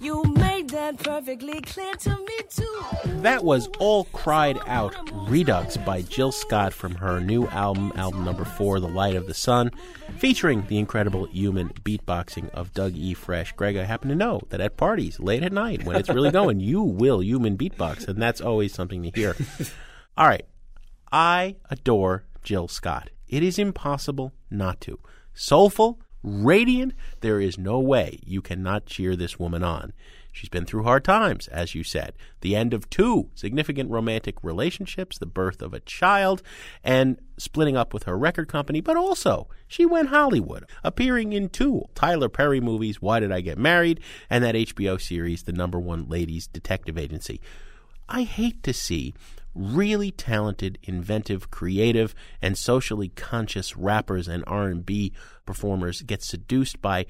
You 0.00 0.22
made 0.24 0.68
that 0.70 0.98
perfectly 0.98 1.60
clear 1.62 1.94
to 1.94 2.10
me, 2.10 2.38
too. 2.50 2.78
That 3.22 3.44
was 3.44 3.68
All 3.78 4.04
Cried 4.12 4.58
Out 4.66 4.94
Redux 5.28 5.78
by 5.78 6.02
Jill 6.02 6.32
Scott 6.32 6.72
from 6.74 6.96
her 6.96 7.18
new 7.18 7.46
album, 7.48 7.92
album 7.96 8.24
number 8.24 8.44
four, 8.44 8.78
The 8.78 8.88
Light 8.88 9.16
of 9.16 9.26
the 9.26 9.34
Sun, 9.34 9.70
featuring 10.16 10.66
the 10.66 10.78
incredible 10.78 11.26
human 11.26 11.68
beatboxing 11.68 12.50
of 12.50 12.72
Doug 12.72 12.94
E. 12.96 13.14
Fresh. 13.14 13.52
Greg, 13.52 13.76
I 13.76 13.84
happen 13.84 14.08
to 14.08 14.14
know 14.14 14.40
that 14.48 14.60
at 14.60 14.76
parties 14.76 15.20
late 15.20 15.42
at 15.42 15.52
night, 15.52 15.84
when 15.84 15.96
it's 15.96 16.08
really 16.08 16.30
going, 16.30 16.60
you 16.60 16.82
will 16.82 17.22
human 17.22 17.56
beatbox, 17.56 18.08
and 18.08 18.20
that's 18.20 18.40
always 18.40 18.72
something 18.74 19.02
to 19.02 19.10
hear. 19.10 19.36
All 20.16 20.26
right. 20.26 20.44
I 21.12 21.56
adore 21.70 22.24
Jill 22.42 22.68
Scott. 22.68 23.10
It 23.28 23.42
is 23.42 23.58
impossible 23.58 24.32
not 24.50 24.80
to. 24.82 24.98
Soulful, 25.34 26.00
radiant, 26.22 26.94
there 27.20 27.40
is 27.40 27.58
no 27.58 27.78
way 27.78 28.18
you 28.24 28.40
cannot 28.40 28.86
cheer 28.86 29.16
this 29.16 29.38
woman 29.38 29.62
on. 29.62 29.92
She's 30.36 30.50
been 30.50 30.66
through 30.66 30.82
hard 30.82 31.02
times, 31.02 31.48
as 31.48 31.74
you 31.74 31.82
said. 31.82 32.12
The 32.42 32.54
end 32.54 32.74
of 32.74 32.90
two 32.90 33.30
significant 33.34 33.90
romantic 33.90 34.44
relationships, 34.44 35.16
the 35.16 35.24
birth 35.24 35.62
of 35.62 35.72
a 35.72 35.80
child, 35.80 36.42
and 36.84 37.18
splitting 37.38 37.74
up 37.74 37.94
with 37.94 38.02
her 38.02 38.18
record 38.18 38.46
company, 38.46 38.82
but 38.82 38.98
also 38.98 39.48
she 39.66 39.86
went 39.86 40.10
Hollywood, 40.10 40.66
appearing 40.84 41.32
in 41.32 41.48
two 41.48 41.86
Tyler 41.94 42.28
Perry 42.28 42.60
movies, 42.60 43.00
Why 43.00 43.18
Did 43.18 43.32
I 43.32 43.40
Get 43.40 43.56
Married, 43.56 43.98
and 44.28 44.44
that 44.44 44.54
HBO 44.54 45.00
series, 45.00 45.44
The 45.44 45.52
Number 45.52 45.80
One 45.80 46.06
Ladies 46.06 46.46
Detective 46.46 46.98
Agency. 46.98 47.40
I 48.06 48.24
hate 48.24 48.62
to 48.64 48.74
see 48.74 49.14
really 49.54 50.10
talented, 50.10 50.78
inventive, 50.82 51.50
creative, 51.50 52.14
and 52.42 52.58
socially 52.58 53.08
conscious 53.08 53.74
rappers 53.74 54.28
and 54.28 54.44
R&B 54.46 55.14
performers 55.46 56.02
get 56.02 56.22
seduced 56.22 56.82
by 56.82 57.06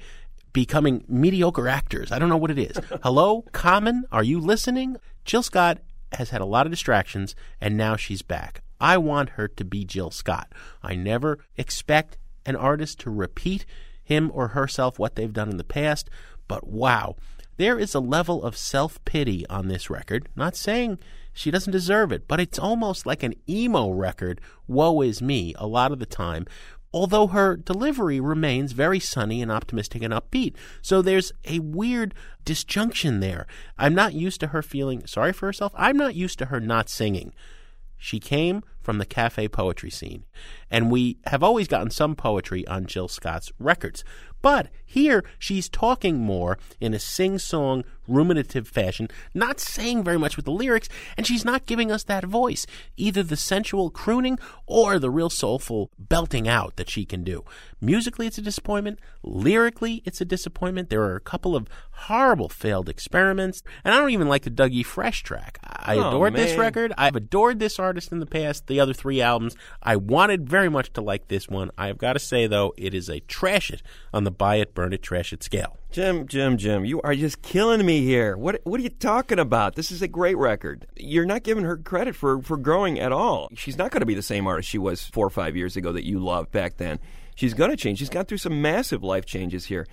becoming 0.57 1.03
mediocre 1.07 1.67
actors. 1.67 2.11
I 2.11 2.17
don't 2.17 2.29
know 2.29 2.37
what 2.37 2.49
it 2.49 2.57
is. 2.57 2.75
Hello, 3.03 3.43
Common, 3.51 4.05
are 4.11 4.23
you 4.23 4.39
listening? 4.39 4.97
Jill 5.23 5.43
Scott 5.43 5.77
has 6.13 6.31
had 6.31 6.41
a 6.41 6.45
lot 6.45 6.65
of 6.65 6.71
distractions 6.71 7.35
and 7.61 7.77
now 7.77 7.95
she's 7.95 8.23
back. 8.23 8.63
I 8.81 8.97
want 8.97 9.29
her 9.31 9.47
to 9.49 9.63
be 9.63 9.85
Jill 9.85 10.09
Scott. 10.09 10.51
I 10.81 10.95
never 10.95 11.37
expect 11.57 12.17
an 12.43 12.55
artist 12.55 12.99
to 13.01 13.11
repeat 13.11 13.67
him 14.03 14.31
or 14.33 14.47
herself 14.47 14.97
what 14.97 15.13
they've 15.13 15.31
done 15.31 15.51
in 15.51 15.57
the 15.57 15.63
past, 15.63 16.09
but 16.47 16.65
wow, 16.65 17.17
there 17.57 17.77
is 17.77 17.93
a 17.93 17.99
level 17.99 18.41
of 18.43 18.57
self 18.57 19.03
pity 19.05 19.45
on 19.51 19.67
this 19.67 19.91
record. 19.91 20.27
Not 20.35 20.55
saying 20.55 20.97
she 21.33 21.51
doesn't 21.51 21.71
deserve 21.71 22.11
it, 22.11 22.27
but 22.27 22.39
it's 22.39 22.57
almost 22.57 23.05
like 23.05 23.21
an 23.21 23.35
emo 23.47 23.91
record, 23.91 24.41
woe 24.67 25.01
is 25.01 25.21
me, 25.21 25.53
a 25.59 25.67
lot 25.67 25.91
of 25.91 25.99
the 25.99 26.07
time. 26.07 26.47
Although 26.97 27.27
her 27.27 27.55
delivery 27.55 28.19
remains 28.19 28.71
very 28.71 28.99
sunny 28.99 29.43
and 29.43 29.51
optimistic 29.51 30.01
and 30.01 30.11
upbeat. 30.11 30.55
So 30.81 31.03
there's 31.03 31.31
a 31.45 31.59
weird 31.59 32.15
disjunction 32.43 33.19
there. 33.19 33.45
I'm 33.77 33.93
not 33.93 34.15
used 34.15 34.39
to 34.39 34.47
her 34.47 34.63
feeling 34.63 35.05
sorry 35.05 35.31
for 35.31 35.45
herself. 35.45 35.73
I'm 35.77 35.95
not 35.95 36.15
used 36.15 36.39
to 36.39 36.45
her 36.45 36.59
not 36.59 36.89
singing. 36.89 37.33
She 37.99 38.19
came 38.19 38.63
from 38.87 38.99
the 38.99 39.05
cafe 39.05 39.49
poetry 39.49 39.89
scene, 39.89 40.23
and 40.71 40.89
we 40.89 41.17
have 41.25 41.43
always 41.43 41.67
gotten 41.67 41.89
some 41.89 42.15
poetry 42.15 42.65
on 42.67 42.85
Jill 42.85 43.09
Scott's 43.09 43.51
records. 43.59 44.01
But 44.41 44.67
here 44.85 45.25
she's 45.37 45.67
talking 45.67 46.19
more 46.19 46.57
in 46.79 46.93
a 46.93 46.99
sing 46.99 47.37
song, 47.39 47.83
ruminative 48.07 48.65
fashion, 48.67 49.09
not 49.33 49.59
saying 49.59 50.03
very 50.05 50.17
much 50.19 50.37
with 50.37 50.45
the 50.45 50.51
lyrics, 50.51 50.87
and 51.17 51.27
she's 51.27 51.43
not 51.43 51.65
giving 51.65 51.91
us 51.91 52.03
that 52.03 52.23
voice, 52.23 52.65
either 52.95 53.23
the 53.23 53.35
sensual 53.35 53.89
crooning 53.89 54.39
or 54.65 54.99
the 54.99 55.09
real 55.09 55.29
soulful 55.31 55.89
belting 55.99 56.47
out 56.47 56.77
that 56.77 56.89
she 56.89 57.03
can 57.03 57.23
do. 57.25 57.43
Musically, 57.81 58.25
it's 58.27 58.37
a 58.37 58.41
disappointment. 58.41 58.99
Lyrically, 59.23 60.01
it's 60.05 60.21
a 60.21 60.25
disappointment. 60.25 60.89
There 60.89 61.01
are 61.01 61.15
a 61.15 61.19
couple 61.19 61.55
of 61.55 61.67
horrible 61.91 62.47
failed 62.47 62.87
experiments, 62.87 63.63
and 63.83 63.93
I 63.93 63.97
don't 63.97 64.11
even 64.11 64.29
like 64.29 64.43
the 64.43 64.51
Dougie 64.51 64.85
Fresh 64.85 65.23
track. 65.23 65.59
I 65.63 65.95
Oh, 65.97 66.09
adored 66.09 66.35
this 66.35 66.55
record. 66.57 66.93
I've 66.97 67.15
adored 67.15 67.59
this 67.59 67.79
artist 67.79 68.11
in 68.11 68.19
the 68.19 68.25
past, 68.27 68.67
the 68.67 68.76
other 68.79 68.93
three 68.93 69.21
albums. 69.21 69.55
I 69.81 69.95
wanted 69.95 70.49
very 70.49 70.69
much 70.69 70.93
to 70.93 71.01
like 71.01 71.27
this 71.27 71.47
one. 71.47 71.71
I've 71.77 71.97
got 71.97 72.13
to 72.13 72.19
say, 72.19 72.47
though, 72.47 72.73
it 72.77 72.93
is 72.93 73.09
a 73.09 73.19
trash 73.21 73.71
it 73.71 73.81
on 74.13 74.23
the 74.23 74.31
buy 74.31 74.55
it, 74.55 74.73
burn 74.73 74.93
it, 74.93 75.01
trash 75.01 75.33
it 75.33 75.43
scale. 75.43 75.77
Jim, 75.91 76.27
Jim, 76.27 76.57
Jim, 76.57 76.85
you 76.85 77.01
are 77.01 77.15
just 77.15 77.41
killing 77.41 77.85
me 77.85 78.01
here. 78.01 78.37
What 78.37 78.61
what 78.65 78.79
are 78.79 78.83
you 78.83 78.89
talking 78.89 79.39
about? 79.39 79.75
This 79.75 79.91
is 79.91 80.01
a 80.01 80.07
great 80.07 80.37
record. 80.37 80.85
You're 80.95 81.25
not 81.25 81.43
giving 81.43 81.63
her 81.63 81.77
credit 81.77 82.15
for, 82.15 82.41
for 82.41 82.57
growing 82.57 82.99
at 82.99 83.11
all. 83.11 83.49
She's 83.55 83.77
not 83.77 83.91
going 83.91 84.01
to 84.01 84.05
be 84.05 84.13
the 84.13 84.21
same 84.21 84.47
artist 84.47 84.69
she 84.69 84.77
was 84.77 85.05
four 85.05 85.25
or 85.25 85.31
five 85.31 85.55
years 85.55 85.77
ago 85.77 85.93
that 85.93 86.05
you 86.05 86.19
loved 86.19 86.51
back 86.51 86.77
then. 86.77 86.99
She's 87.35 87.53
going 87.53 87.69
to 87.69 87.77
change. 87.77 87.99
She's 87.99 88.09
gone 88.09 88.25
through 88.25 88.39
some 88.39 88.61
massive 88.61 89.03
life 89.03 89.25
changes 89.25 89.65
here. 89.65 89.87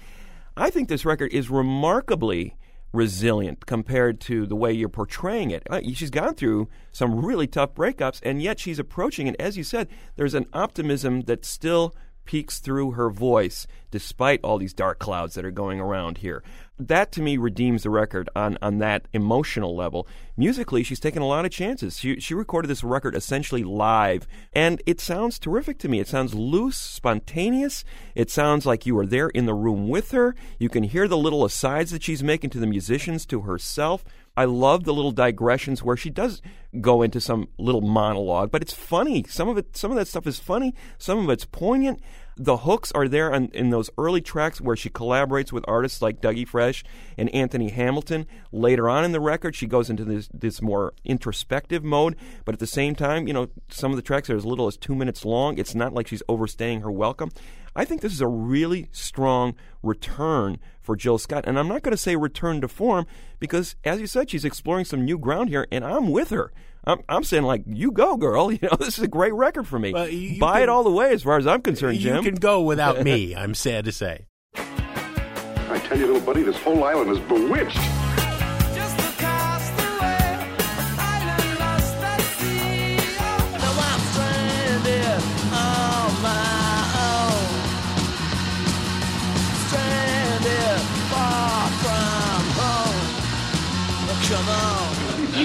I 0.57 0.71
think 0.71 0.89
this 0.89 1.05
record 1.05 1.33
is 1.33 1.51
remarkably 1.51 2.57
resilient 2.95 3.67
compared 3.67 4.21
to 4.21 4.47
the 4.47 4.57
way 4.57 4.73
you're 4.73 4.89
portraying 4.89 5.51
it. 5.51 5.67
Uh, 5.69 5.81
She's 5.93 6.11
gone 6.11 6.35
through 6.35 6.69
some 6.93 7.25
really 7.25 7.47
tough 7.47 7.75
breakups, 7.75 8.21
and 8.23 8.41
yet 8.41 8.61
she's 8.61 8.79
approaching 8.79 9.27
it. 9.27 9.37
As 9.39 9.57
you 9.57 9.65
said, 9.65 9.89
there's 10.17 10.35
an 10.35 10.47
optimism 10.53 11.23
that 11.23 11.45
still 11.45 11.95
peeks 12.25 12.59
through 12.59 12.93
her 12.93 13.11
voice 13.11 13.67
despite 13.91 14.41
all 14.43 14.59
these 14.59 14.73
dark 14.73 14.99
clouds 14.99 15.35
that 15.35 15.45
are 15.45 15.51
going 15.51 15.81
around 15.81 16.19
here. 16.19 16.43
That 16.79 17.13
to 17.13 17.23
me 17.23 17.37
redeems 17.37 17.85
the 17.85 17.91
record 17.91 18.29
on, 18.35 18.59
on 18.61 18.79
that 18.79 19.07
emotional 19.13 19.77
level. 19.77 20.09
Musically, 20.37 20.83
she's 20.83 20.99
taken 20.99 21.23
a 21.23 21.27
lot 21.27 21.45
of 21.45 21.53
chances. 21.53 22.01
She, 22.01 22.19
she 22.19 22.35
recorded 22.35 22.67
this 22.67 22.83
record 22.83 23.15
essentially 23.15 23.63
live, 23.63 24.27
and 24.53 24.83
it 24.85 25.01
sounds 25.01 25.39
terrific 25.39 25.79
to 25.79 25.89
me. 25.89 26.01
It 26.01 26.09
sounds 26.09 26.35
loose, 26.35 26.77
spontaneous. 26.77 27.85
It 28.17 28.29
sounds 28.29 28.67
like 28.67 28.87
you 28.87 28.97
were 28.97 29.07
there 29.07 29.29
in 29.29 29.47
the 29.47 29.55
room 29.55 29.89
with 29.89 30.11
her. 30.11 30.35
You 30.59 30.69
can 30.69 30.83
hear 30.83 31.07
the 31.07 31.17
little 31.17 31.45
asides 31.45 31.93
that 31.93 32.03
she's 32.03 32.25
making 32.25 32.51
to 32.51 32.59
the 32.59 32.67
musicians, 32.67 33.25
to 33.27 33.43
herself. 33.43 34.05
I 34.37 34.47
love 34.47 34.83
the 34.83 34.93
little 34.93 35.13
digressions 35.13 35.85
where 35.85 35.97
she 35.97 36.11
does 36.11 36.43
go 36.81 37.03
into 37.03 37.21
some 37.21 37.47
little 37.57 37.83
monologue, 37.83 38.51
but 38.51 38.63
it's 38.63 38.73
funny. 38.73 39.25
Some 39.29 39.49
of 39.49 39.57
it, 39.57 39.77
some 39.77 39.93
of 39.93 39.97
that 39.97 40.09
stuff 40.09 40.27
is 40.27 40.41
funny. 40.41 40.75
Some 40.99 41.21
of 41.21 41.31
it's 41.31 41.45
poignant. 41.45 42.01
The 42.37 42.59
hooks 42.59 42.91
are 42.93 43.07
there 43.07 43.33
on, 43.33 43.47
in 43.55 43.71
those 43.71 43.91
early 43.97 44.21
tracks 44.21 44.61
where 44.61 44.75
she 44.75 44.91
collaborates 44.91 45.53
with 45.53 45.65
artists 45.69 46.03
like 46.03 46.21
Dougie 46.21 46.49
Fresh 46.49 46.85
and 47.17 47.33
Anthony 47.35 47.71
Hamilton. 47.71 48.27
Later 48.51 48.89
on 48.89 49.05
in 49.05 49.13
the 49.13 49.21
record, 49.21 49.55
she 49.55 49.67
goes 49.67 49.89
into 49.89 50.05
this 50.05 50.29
this 50.35 50.61
more 50.61 50.95
introspective 51.05 51.85
mode, 51.85 52.17
but 52.45 52.55
at 52.55 52.59
the 52.59 52.67
same 52.67 52.95
time, 52.95 53.29
you 53.29 53.35
know, 53.35 53.49
some 53.69 53.93
of 53.93 53.97
the 53.97 54.03
tracks 54.03 54.29
are 54.31 54.37
as 54.37 54.45
little 54.45 54.67
as 54.67 54.77
two 54.77 54.95
minutes 54.95 55.25
long. 55.25 55.59
It's 55.59 55.75
not 55.75 55.95
like 55.95 56.09
she's 56.09 56.23
overstaying 56.29 56.81
her 56.81 56.91
welcome. 56.91 57.31
I 57.77 57.85
think 57.85 58.01
this 58.01 58.13
is 58.13 58.21
a 58.21 58.29
really 58.29 58.89
strong 58.93 59.55
return 59.83 60.59
for 60.81 60.97
Jill 60.97 61.19
Scott. 61.19 61.45
And 61.47 61.59
I'm 61.59 61.69
not 61.69 61.83
going 61.83 61.93
to 61.93 61.97
say 61.97 62.15
return 62.15 62.61
to 62.61 62.69
form 62.69 63.07
because, 63.41 63.75
as 63.85 64.01
you 64.01 64.07
said, 64.07 64.31
she's 64.31 64.45
exploring 64.45 64.85
some 64.85 65.05
new 65.05 65.19
ground 65.19 65.49
here, 65.49 65.67
and 65.73 65.85
I'm 65.85 66.11
with 66.11 66.31
her. 66.31 66.53
I'm, 66.87 67.01
I'm 67.09 67.25
saying, 67.25 67.45
like, 67.45 67.63
you 67.67 67.91
go, 67.91 68.17
girl. 68.17 68.51
You 68.53 68.59
know, 68.63 68.77
this 68.79 68.99
is 68.99 69.05
a 69.05 69.09
great 69.09 69.33
record 69.35 69.67
for 69.67 69.79
me. 69.79 69.93
Well, 69.93 70.09
you- 70.09 70.19
you 70.31 70.41
Buy 70.41 70.55
can- 70.55 70.63
it 70.65 70.69
all 70.69 70.85
the 70.85 70.91
way, 70.91 71.13
as 71.13 71.23
far 71.23 71.39
as 71.39 71.47
I'm 71.47 71.63
concerned, 71.63 71.99
Jim. 71.99 72.17
You 72.17 72.23
can 72.23 72.35
go 72.37 72.61
without 72.63 73.03
me, 73.05 73.35
I'm 73.35 73.55
sad 73.55 73.85
to 73.87 73.93
say. 73.93 74.27
I 74.57 75.81
tell 75.89 75.99
you, 75.99 76.07
little 76.07 76.21
buddy, 76.23 76.43
this 76.43 76.57
whole 76.59 76.85
island 76.85 77.11
is 77.11 77.19
bewitched. 77.21 77.79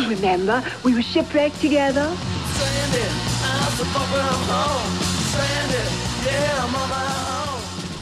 Remember, 0.09 0.63
we 0.83 0.93
were 0.93 1.01
shipwrecked 1.01 1.61
together. 1.61 2.09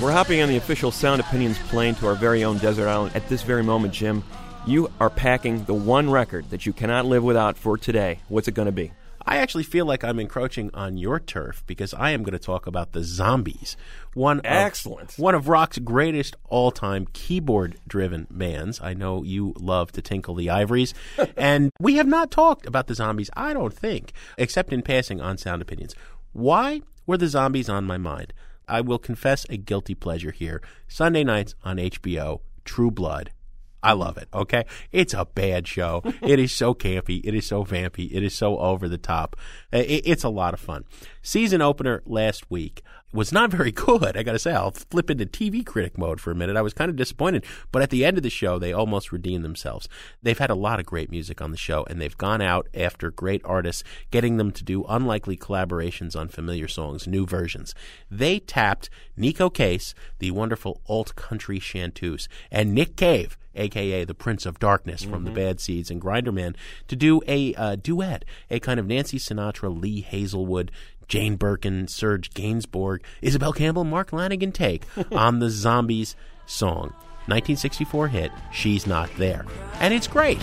We're 0.02 0.12
hopping 0.12 0.42
on 0.42 0.50
the 0.50 0.58
official 0.58 0.92
Sound 0.92 1.22
Opinions 1.22 1.58
plane 1.70 1.96
to 1.96 2.08
our 2.08 2.16
very 2.16 2.44
own 2.44 2.58
desert 2.60 2.88
island 2.88 3.16
at 3.16 3.28
this 3.30 3.44
very 3.44 3.64
moment, 3.64 3.94
Jim. 3.94 4.24
You 4.66 4.92
are 5.00 5.10
packing 5.10 5.66
the 5.66 5.74
one 5.74 6.10
record 6.10 6.50
that 6.50 6.66
you 6.66 6.74
cannot 6.74 7.06
live 7.06 7.24
without 7.24 7.58
for 7.58 7.78
today. 7.78 8.20
What's 8.28 8.48
it 8.48 8.54
going 8.54 8.68
to 8.68 8.72
be? 8.72 8.92
I 9.28 9.38
actually 9.38 9.64
feel 9.64 9.86
like 9.86 10.06
I'm 10.06 10.20
encroaching 10.22 10.72
on 10.74 10.96
your 10.98 11.20
turf 11.20 11.62
because 11.68 11.94
I 11.94 12.12
am 12.12 12.24
going 12.24 12.32
to 12.32 12.40
talk 12.40 12.66
about 12.66 12.94
the 12.94 13.04
Zombies, 13.04 13.76
one 14.14 14.40
Excellent. 14.46 15.12
of, 15.12 15.20
one 15.20 15.36
of 15.36 15.50
rock's 15.50 15.80
greatest 15.80 16.38
all-time 16.46 17.08
keyboard-driven 17.12 18.28
bands. 18.32 18.80
I 18.82 18.94
know 18.94 19.24
you 19.24 19.54
love 19.60 19.92
to 19.92 20.02
tinkle 20.02 20.34
the 20.34 20.50
ivories, 20.50 20.94
and 21.38 21.72
we 21.78 21.96
have 21.96 22.08
not 22.08 22.32
talked 22.32 22.66
about 22.66 22.88
the 22.88 22.96
Zombies. 22.96 23.30
I 23.36 23.52
don't 23.52 23.74
think, 23.74 24.14
except 24.38 24.72
in 24.72 24.82
passing 24.82 25.20
on 25.20 25.38
Sound 25.38 25.62
Opinions. 25.62 25.94
Why 26.32 26.82
were 27.06 27.18
the 27.18 27.28
Zombies 27.28 27.68
on 27.68 27.84
my 27.84 27.98
mind? 27.98 28.32
I 28.66 28.80
will 28.80 29.00
confess 29.00 29.46
a 29.50 29.58
guilty 29.58 29.94
pleasure 29.94 30.32
here. 30.32 30.62
Sunday 30.88 31.26
nights 31.26 31.54
on 31.66 31.78
HBO, 31.78 32.40
True 32.64 32.92
Blood. 32.92 33.32
I 33.88 33.94
love 33.94 34.18
it. 34.18 34.28
Okay, 34.34 34.66
it's 34.92 35.14
a 35.14 35.24
bad 35.24 35.66
show. 35.66 36.02
it 36.22 36.40
is 36.40 36.52
so 36.52 36.74
campy. 36.74 37.22
It 37.24 37.34
is 37.34 37.46
so 37.46 37.64
vampy. 37.64 38.10
It 38.12 38.22
is 38.22 38.34
so 38.36 38.60
over 38.60 38.90
the 38.90 38.98
top. 38.98 39.38
It- 39.72 40.04
it's 40.06 40.26
a 40.26 40.30
lot 40.30 40.54
of 40.54 40.60
fun. 40.60 40.84
Season 41.22 41.62
opener 41.62 42.04
last 42.06 42.52
week 42.52 42.82
was 43.14 43.32
not 43.32 43.50
very 43.50 43.72
good. 43.72 44.18
I 44.18 44.24
got 44.24 44.34
to 44.34 44.40
say, 44.40 44.52
I'll 44.54 44.72
flip 44.72 45.10
into 45.10 45.26
TV 45.26 45.66
critic 45.66 45.98
mode 45.98 46.20
for 46.20 46.32
a 46.32 46.36
minute. 46.36 46.58
I 46.58 46.62
was 46.62 46.74
kind 46.74 46.90
of 46.90 46.98
disappointed, 46.98 47.46
but 47.72 47.82
at 47.82 47.90
the 47.90 48.04
end 48.04 48.18
of 48.18 48.24
the 48.24 48.30
show, 48.30 48.60
they 48.60 48.74
almost 48.74 49.14
redeemed 49.14 49.46
themselves. 49.46 49.88
They've 50.22 50.38
had 50.38 50.50
a 50.50 50.56
lot 50.56 50.82
of 50.82 50.86
great 50.86 51.10
music 51.10 51.42
on 51.42 51.52
the 51.52 51.58
show, 51.58 51.86
and 51.90 52.02
they've 52.02 52.18
gone 52.18 52.42
out 52.42 52.68
after 52.74 53.10
great 53.10 53.42
artists, 53.46 53.84
getting 54.12 54.36
them 54.36 54.52
to 54.52 54.64
do 54.66 54.84
unlikely 54.90 55.38
collaborations 55.38 56.18
on 56.20 56.28
familiar 56.28 56.68
songs, 56.68 57.08
new 57.08 57.26
versions. 57.26 57.74
They 58.12 58.40
tapped 58.40 58.90
Neko 59.18 59.54
Case, 59.54 59.94
the 60.20 60.32
wonderful 60.32 60.82
alt 60.90 61.16
country 61.16 61.60
chanteuse, 61.60 62.28
and 62.52 62.74
Nick 62.76 62.98
Cave 62.98 63.38
aka 63.58 64.06
the 64.06 64.14
Prince 64.14 64.46
of 64.46 64.60
Darkness 64.60 65.04
from 65.04 65.24
the 65.24 65.32
Bad 65.32 65.60
Seeds 65.60 65.92
and 65.92 66.02
Grinderman, 66.02 66.56
to 66.88 66.96
do 66.96 67.22
a 67.28 67.54
uh, 67.56 67.76
duet, 67.76 68.26
a 68.50 68.60
kind 68.60 68.80
of 68.80 68.88
Nancy 68.88 69.18
Sinatra, 69.18 69.82
Lee 69.82 70.02
Hazlewood, 70.02 70.72
Jane 71.08 71.36
Birkin, 71.36 71.88
Serge 71.88 72.32
Gainsbourg, 72.32 73.02
Isobel 73.22 73.56
Campbell, 73.56 73.84
Mark 73.84 74.12
Lanegan 74.12 74.54
take 74.54 74.84
on 75.12 75.40
the 75.40 75.50
Zombies 75.50 76.16
song. 76.46 76.94
1964 77.28 78.08
hit, 78.08 78.32
She's 78.54 78.88
Not 78.88 79.10
There. 79.18 79.46
And 79.80 79.94
it's 79.94 80.08
great. 80.08 80.40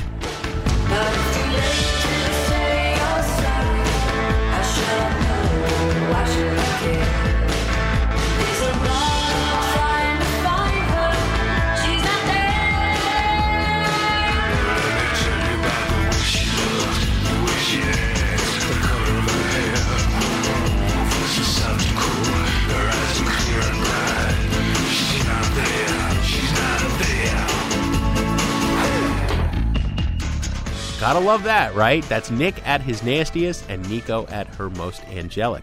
Gotta 31.05 31.21
love 31.21 31.43
that, 31.43 31.75
right? 31.75 32.03
That's 32.05 32.31
Nick 32.31 32.67
at 32.67 32.81
his 32.81 33.03
nastiest 33.03 33.69
and 33.69 33.87
Nico 33.91 34.27
at 34.29 34.47
her 34.55 34.71
most 34.71 35.05
angelic. 35.09 35.63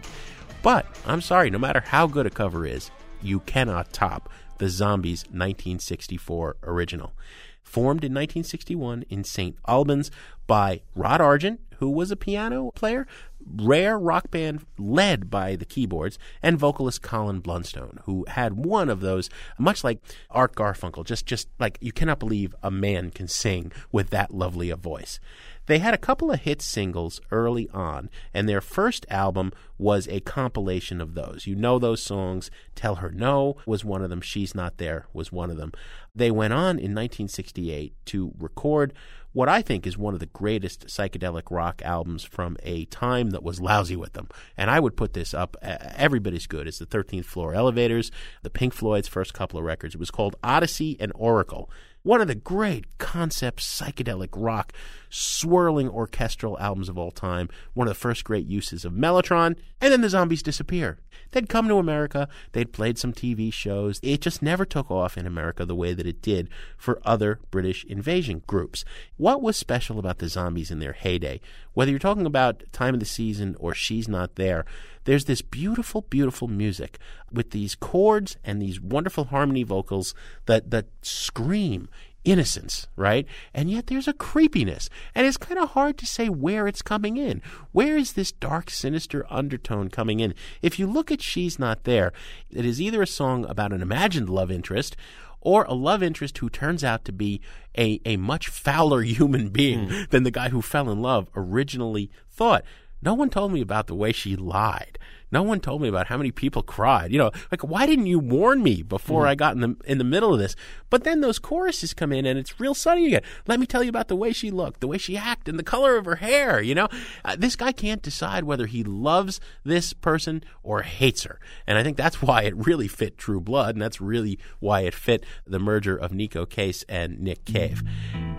But 0.62 0.86
I'm 1.04 1.20
sorry, 1.20 1.50
no 1.50 1.58
matter 1.58 1.80
how 1.80 2.06
good 2.06 2.26
a 2.26 2.30
cover 2.30 2.64
is, 2.64 2.92
you 3.20 3.40
cannot 3.40 3.92
top 3.92 4.28
the 4.58 4.68
Zombies 4.68 5.24
1964 5.24 6.58
original. 6.62 7.12
Formed 7.60 8.04
in 8.04 8.12
1961 8.12 9.04
in 9.08 9.24
St. 9.24 9.56
Albans 9.66 10.12
by 10.46 10.82
Rod 10.94 11.20
Argent, 11.20 11.58
who 11.78 11.90
was 11.90 12.12
a 12.12 12.16
piano 12.16 12.70
player, 12.76 13.08
rare 13.46 13.98
rock 13.98 14.30
band 14.30 14.64
led 14.78 15.30
by 15.30 15.56
the 15.56 15.64
keyboards, 15.64 16.18
and 16.42 16.58
vocalist 16.58 17.02
Colin 17.02 17.40
Blunstone, 17.40 17.98
who 18.04 18.24
had 18.28 18.64
one 18.64 18.88
of 18.88 19.00
those, 19.00 19.28
much 19.58 19.84
like 19.84 19.98
Art 20.30 20.54
Garfunkel, 20.54 21.04
just 21.04 21.26
just 21.26 21.48
like 21.58 21.78
you 21.80 21.92
cannot 21.92 22.18
believe 22.18 22.54
a 22.62 22.70
man 22.70 23.10
can 23.10 23.28
sing 23.28 23.72
with 23.90 24.10
that 24.10 24.32
lovely 24.32 24.70
a 24.70 24.76
voice. 24.76 25.20
They 25.66 25.78
had 25.78 25.94
a 25.94 25.98
couple 25.98 26.32
of 26.32 26.40
hit 26.40 26.60
singles 26.60 27.20
early 27.30 27.68
on, 27.70 28.10
and 28.34 28.48
their 28.48 28.60
first 28.60 29.06
album 29.08 29.52
was 29.78 30.08
a 30.08 30.20
compilation 30.20 31.00
of 31.00 31.14
those. 31.14 31.46
You 31.46 31.54
know 31.54 31.78
those 31.78 32.02
songs. 32.02 32.50
Tell 32.74 32.96
Her 32.96 33.10
No 33.10 33.56
was 33.64 33.84
one 33.84 34.02
of 34.02 34.10
them. 34.10 34.20
She's 34.20 34.54
Not 34.54 34.78
There 34.78 35.06
was 35.12 35.30
one 35.30 35.50
of 35.50 35.56
them. 35.56 35.72
They 36.14 36.30
went 36.30 36.52
on 36.52 36.78
in 36.78 36.94
1968 36.94 37.94
to 38.06 38.32
record 38.38 38.92
what 39.32 39.48
I 39.48 39.62
think 39.62 39.86
is 39.86 39.96
one 39.96 40.14
of 40.14 40.20
the 40.20 40.26
greatest 40.26 40.86
psychedelic 40.86 41.50
rock 41.50 41.82
albums 41.84 42.24
from 42.24 42.56
a 42.62 42.84
time 42.86 43.30
that 43.30 43.42
was 43.42 43.60
lousy 43.60 43.96
with 43.96 44.12
them. 44.12 44.28
And 44.56 44.70
I 44.70 44.80
would 44.80 44.96
put 44.96 45.14
this 45.14 45.32
up 45.32 45.56
every 45.62 46.18
bit 46.20 46.34
as 46.34 46.46
good 46.46 46.66
as 46.68 46.78
the 46.78 46.86
13th 46.86 47.24
Floor 47.24 47.54
Elevators, 47.54 48.10
the 48.42 48.50
Pink 48.50 48.74
Floyd's 48.74 49.08
first 49.08 49.34
couple 49.34 49.58
of 49.58 49.64
records. 49.64 49.94
It 49.94 50.00
was 50.00 50.10
called 50.10 50.36
Odessey 50.42 50.96
and 51.00 51.12
Oracle. 51.14 51.70
One 52.02 52.20
of 52.20 52.26
the 52.28 52.34
great 52.34 52.98
concept 52.98 53.60
psychedelic 53.60 54.30
rock 54.34 54.72
swirling 55.12 55.90
orchestral 55.90 56.58
albums 56.58 56.88
of 56.88 56.96
all 56.96 57.10
time. 57.10 57.48
One 57.74 57.86
of 57.86 57.90
the 57.90 58.00
first 58.00 58.24
great 58.24 58.46
uses 58.46 58.84
of 58.84 58.94
Mellotron. 58.94 59.56
And 59.80 59.92
then 59.92 60.00
the 60.00 60.08
zombies 60.08 60.42
disappear. 60.42 60.98
They'd 61.32 61.48
come 61.48 61.68
to 61.68 61.76
America, 61.76 62.28
they'd 62.52 62.72
played 62.72 62.98
some 62.98 63.12
TV 63.12 63.52
shows. 63.52 64.00
It 64.02 64.20
just 64.20 64.42
never 64.42 64.64
took 64.64 64.90
off 64.90 65.16
in 65.16 65.26
America 65.26 65.64
the 65.64 65.74
way 65.74 65.92
that 65.92 66.06
it 66.06 66.22
did 66.22 66.48
for 66.76 67.00
other 67.04 67.40
British 67.50 67.84
invasion 67.84 68.42
groups. 68.46 68.84
What 69.16 69.42
was 69.42 69.56
special 69.56 69.98
about 69.98 70.18
the 70.18 70.28
zombies 70.28 70.70
in 70.70 70.78
their 70.78 70.92
heyday? 70.92 71.40
Whether 71.74 71.90
you're 71.90 71.98
talking 71.98 72.26
about 72.26 72.64
Time 72.72 72.94
of 72.94 73.00
the 73.00 73.06
Season 73.06 73.56
or 73.58 73.74
She's 73.74 74.08
Not 74.08 74.36
There, 74.36 74.64
there's 75.04 75.24
this 75.24 75.42
beautiful, 75.42 76.02
beautiful 76.02 76.48
music 76.48 76.98
with 77.32 77.50
these 77.50 77.74
chords 77.74 78.36
and 78.44 78.60
these 78.60 78.80
wonderful 78.80 79.24
harmony 79.24 79.62
vocals 79.62 80.14
that, 80.46 80.70
that 80.70 80.86
scream 81.02 81.88
innocence, 82.24 82.86
right? 82.96 83.26
And 83.52 83.70
yet 83.70 83.86
there's 83.86 84.08
a 84.08 84.12
creepiness. 84.12 84.88
And 85.14 85.26
it's 85.26 85.36
kind 85.36 85.58
of 85.58 85.70
hard 85.70 85.98
to 85.98 86.06
say 86.06 86.28
where 86.28 86.66
it's 86.66 86.82
coming 86.82 87.16
in. 87.16 87.42
Where 87.72 87.96
is 87.96 88.12
this 88.12 88.32
dark, 88.32 88.70
sinister 88.70 89.26
undertone 89.30 89.88
coming 89.88 90.20
in? 90.20 90.34
If 90.60 90.78
you 90.78 90.86
look 90.86 91.10
at 91.10 91.22
She's 91.22 91.58
Not 91.58 91.84
There, 91.84 92.12
it 92.50 92.64
is 92.64 92.80
either 92.80 93.02
a 93.02 93.06
song 93.06 93.44
about 93.46 93.72
an 93.72 93.82
imagined 93.82 94.28
love 94.28 94.50
interest 94.50 94.96
or 95.40 95.64
a 95.64 95.74
love 95.74 96.02
interest 96.02 96.38
who 96.38 96.48
turns 96.48 96.84
out 96.84 97.04
to 97.04 97.12
be 97.12 97.40
a, 97.76 98.00
a 98.04 98.16
much 98.16 98.48
fouler 98.48 99.02
human 99.02 99.48
being 99.48 99.88
hmm. 99.88 100.02
than 100.10 100.22
the 100.22 100.30
guy 100.30 100.48
who 100.48 100.62
fell 100.62 100.90
in 100.90 101.02
love 101.02 101.28
originally 101.36 102.10
thought. 102.30 102.64
No 103.02 103.14
one 103.14 103.30
told 103.30 103.52
me 103.52 103.60
about 103.60 103.88
the 103.88 103.96
way 103.96 104.12
she 104.12 104.36
lied. 104.36 104.98
No 105.32 105.42
one 105.42 105.58
told 105.60 105.82
me 105.82 105.88
about 105.88 106.06
how 106.06 106.16
many 106.16 106.30
people 106.30 106.62
cried. 106.62 107.10
You 107.10 107.18
know, 107.18 107.30
like 107.50 107.62
why 107.62 107.86
didn't 107.86 108.06
you 108.06 108.18
warn 108.18 108.62
me 108.62 108.82
before 108.82 109.24
Mhm. 109.24 109.28
I 109.28 109.34
got 109.34 109.54
in 109.54 109.60
the 109.60 109.76
in 109.86 109.98
the 109.98 110.04
middle 110.04 110.32
of 110.32 110.38
this? 110.38 110.54
But 110.90 111.04
then 111.04 111.22
those 111.22 111.38
choruses 111.38 111.94
come 111.94 112.12
in 112.12 112.26
and 112.26 112.38
it's 112.38 112.60
real 112.60 112.74
sunny 112.74 113.06
again. 113.06 113.22
Let 113.48 113.58
me 113.58 113.66
tell 113.66 113.82
you 113.82 113.88
about 113.88 114.08
the 114.08 114.16
way 114.16 114.32
she 114.32 114.50
looked, 114.50 114.80
the 114.80 114.86
way 114.86 114.98
she 114.98 115.16
acted, 115.16 115.52
and 115.52 115.58
the 115.58 115.62
color 115.64 115.96
of 115.96 116.04
her 116.04 116.16
hair. 116.16 116.60
You 116.60 116.74
know, 116.74 116.88
uh, 117.24 117.34
this 117.38 117.56
guy 117.56 117.72
can't 117.72 118.02
decide 118.02 118.44
whether 118.44 118.66
he 118.66 118.84
loves 118.84 119.40
this 119.64 119.92
person 119.94 120.44
or 120.62 120.82
hates 120.82 121.22
her, 121.24 121.40
and 121.66 121.78
I 121.78 121.82
think 121.82 121.96
that's 121.96 122.20
why 122.22 122.42
it 122.42 122.54
really 122.54 122.86
fit 122.88 123.16
True 123.16 123.40
Blood, 123.40 123.74
and 123.74 123.80
that's 123.82 124.00
really 124.00 124.38
why 124.60 124.82
it 124.82 124.92
fit 124.94 125.24
the 125.46 125.58
merger 125.58 125.96
of 125.96 126.10
Neko 126.12 126.48
Case 126.48 126.84
and 126.88 127.18
Nick 127.20 127.44
Cave. 127.46 127.82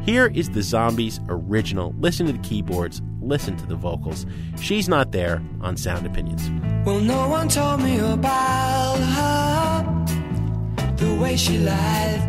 Here 0.06 0.28
is 0.34 0.50
the 0.52 0.62
Zombies 0.62 1.20
original. 1.30 1.96
Listen 1.98 2.28
to 2.28 2.34
the 2.34 2.40
keyboards, 2.40 3.02
listen 3.22 3.56
to 3.58 3.66
the 3.66 3.76
vocals. 3.76 4.26
She's 4.62 4.88
not 4.88 5.12
there 5.12 5.42
on 5.62 5.76
Sound 5.78 6.06
Opinions. 6.06 6.50
Well, 6.86 7.00
no 7.00 7.30
one 7.30 7.48
told 7.48 7.82
me 7.82 7.98
about 8.00 9.00
her, 9.18 10.06
the 10.98 11.16
way 11.16 11.38
she 11.38 11.58
lied. 11.58 12.22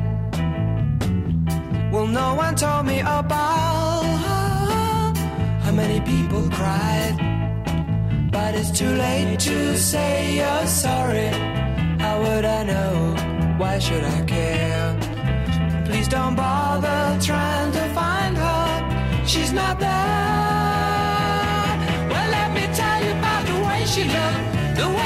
Well, 1.93 2.07
no 2.07 2.35
one 2.35 2.55
told 2.55 2.87
me 2.87 3.01
about 3.01 4.05
her, 4.27 5.13
how 5.65 5.73
many 5.73 6.01
people 6.03 6.49
cried. 6.51 7.17
But 8.31 8.55
it's 8.55 8.71
too 8.71 8.95
late 8.95 9.41
to 9.41 9.77
say 9.77 10.37
you're 10.37 10.67
sorry. 10.69 11.31
How 11.99 12.23
would 12.23 12.45
I 12.45 12.63
know? 12.63 13.17
Why 13.59 13.81
should 13.81 14.05
I 14.05 14.25
care? 14.25 14.97
Please 15.85 16.07
don't 16.07 16.37
bother 16.37 17.19
trying 17.21 17.73
to 17.73 17.85
find 17.93 18.37
her. 18.37 19.27
She's 19.27 19.53
not 19.53 19.81
there. 19.81 20.44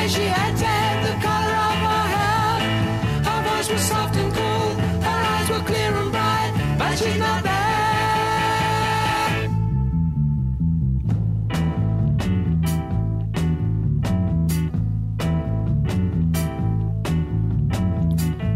She 0.09 0.23
acted, 0.23 0.97
the 1.07 1.15
color 1.27 1.57
of 1.69 1.79
her 1.87 2.05
hair. 2.15 2.53
Her 3.29 3.41
voice 3.49 3.69
was 3.71 3.83
soft 3.83 4.17
and 4.17 4.33
cool, 4.33 4.69
her 5.09 5.21
eyes 5.33 5.49
were 5.51 5.65
clear 5.71 5.95
and 6.03 6.11
bright, 6.11 6.53
but 6.79 6.93
she's 6.99 7.19
not 7.19 7.43
there. 7.43 7.59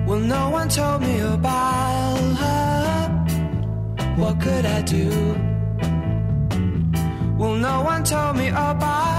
Well, 0.06 0.20
no 0.20 0.50
one 0.50 0.68
told 0.68 1.02
me 1.02 1.20
about 1.20 2.36
her. 2.42 3.08
What 4.16 4.40
could 4.40 4.64
I 4.64 4.80
do? 4.82 5.08
Well, 7.38 7.54
no 7.56 7.82
one 7.82 8.04
told 8.04 8.36
me 8.36 8.48
about 8.48 9.11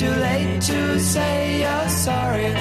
too 0.00 0.08
late 0.08 0.62
to 0.62 0.98
say 0.98 1.60
you're 1.60 1.88
sorry. 1.90 2.52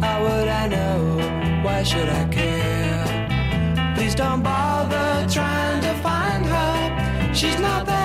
How 0.00 0.22
would 0.22 0.48
I 0.62 0.68
know? 0.68 1.64
Why 1.64 1.82
should 1.82 2.08
I 2.08 2.24
care? 2.28 3.94
Please 3.96 4.14
don't 4.14 4.44
bother 4.44 5.26
trying 5.28 5.80
to 5.82 5.92
find 6.06 6.46
her. 6.46 7.34
She's 7.34 7.58
not 7.58 7.84
there. 7.84 7.97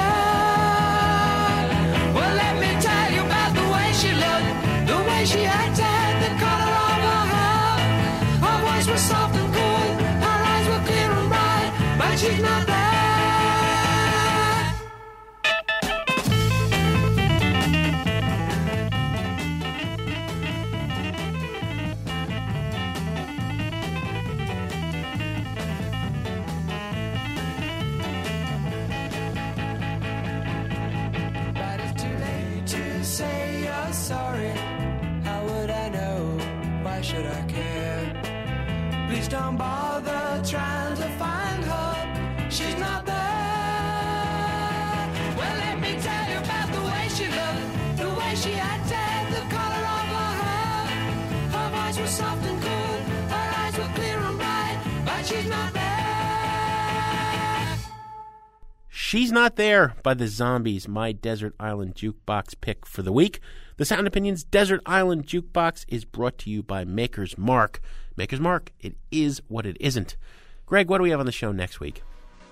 She's 59.14 59.32
Not 59.32 59.58
There 59.58 59.94
by 60.02 60.16
the 60.16 60.28
Zombies, 60.28 60.88
my 60.88 61.12
Desert 61.12 61.54
Island 61.60 61.94
Jukebox 61.94 62.56
pick 62.62 62.84
for 62.84 63.04
the 63.04 63.12
week. 63.12 63.42
The 63.78 63.86
Sound 63.86 64.08
Opinions 64.08 64.44
Desert 64.44 64.82
Island 64.88 65.28
Jukebox 65.28 65.86
is 65.88 66.04
brought 66.04 66.40
to 66.40 66.50
you 66.50 66.64
by 66.64 66.84
Maker's 66.84 67.38
Mark. 67.38 67.80
Maker's 68.18 68.40
Mark, 68.40 68.72
it 68.80 68.96
is 69.12 69.40
what 69.48 69.68
it 69.68 69.78
isn't. 69.80 70.18
Greg, 70.66 70.90
what 70.90 70.98
do 70.98 71.04
we 71.04 71.12
have 71.12 71.20
on 71.20 71.28
the 71.28 71.32
show 71.32 71.52
next 71.52 71.80
week? 71.80 72.02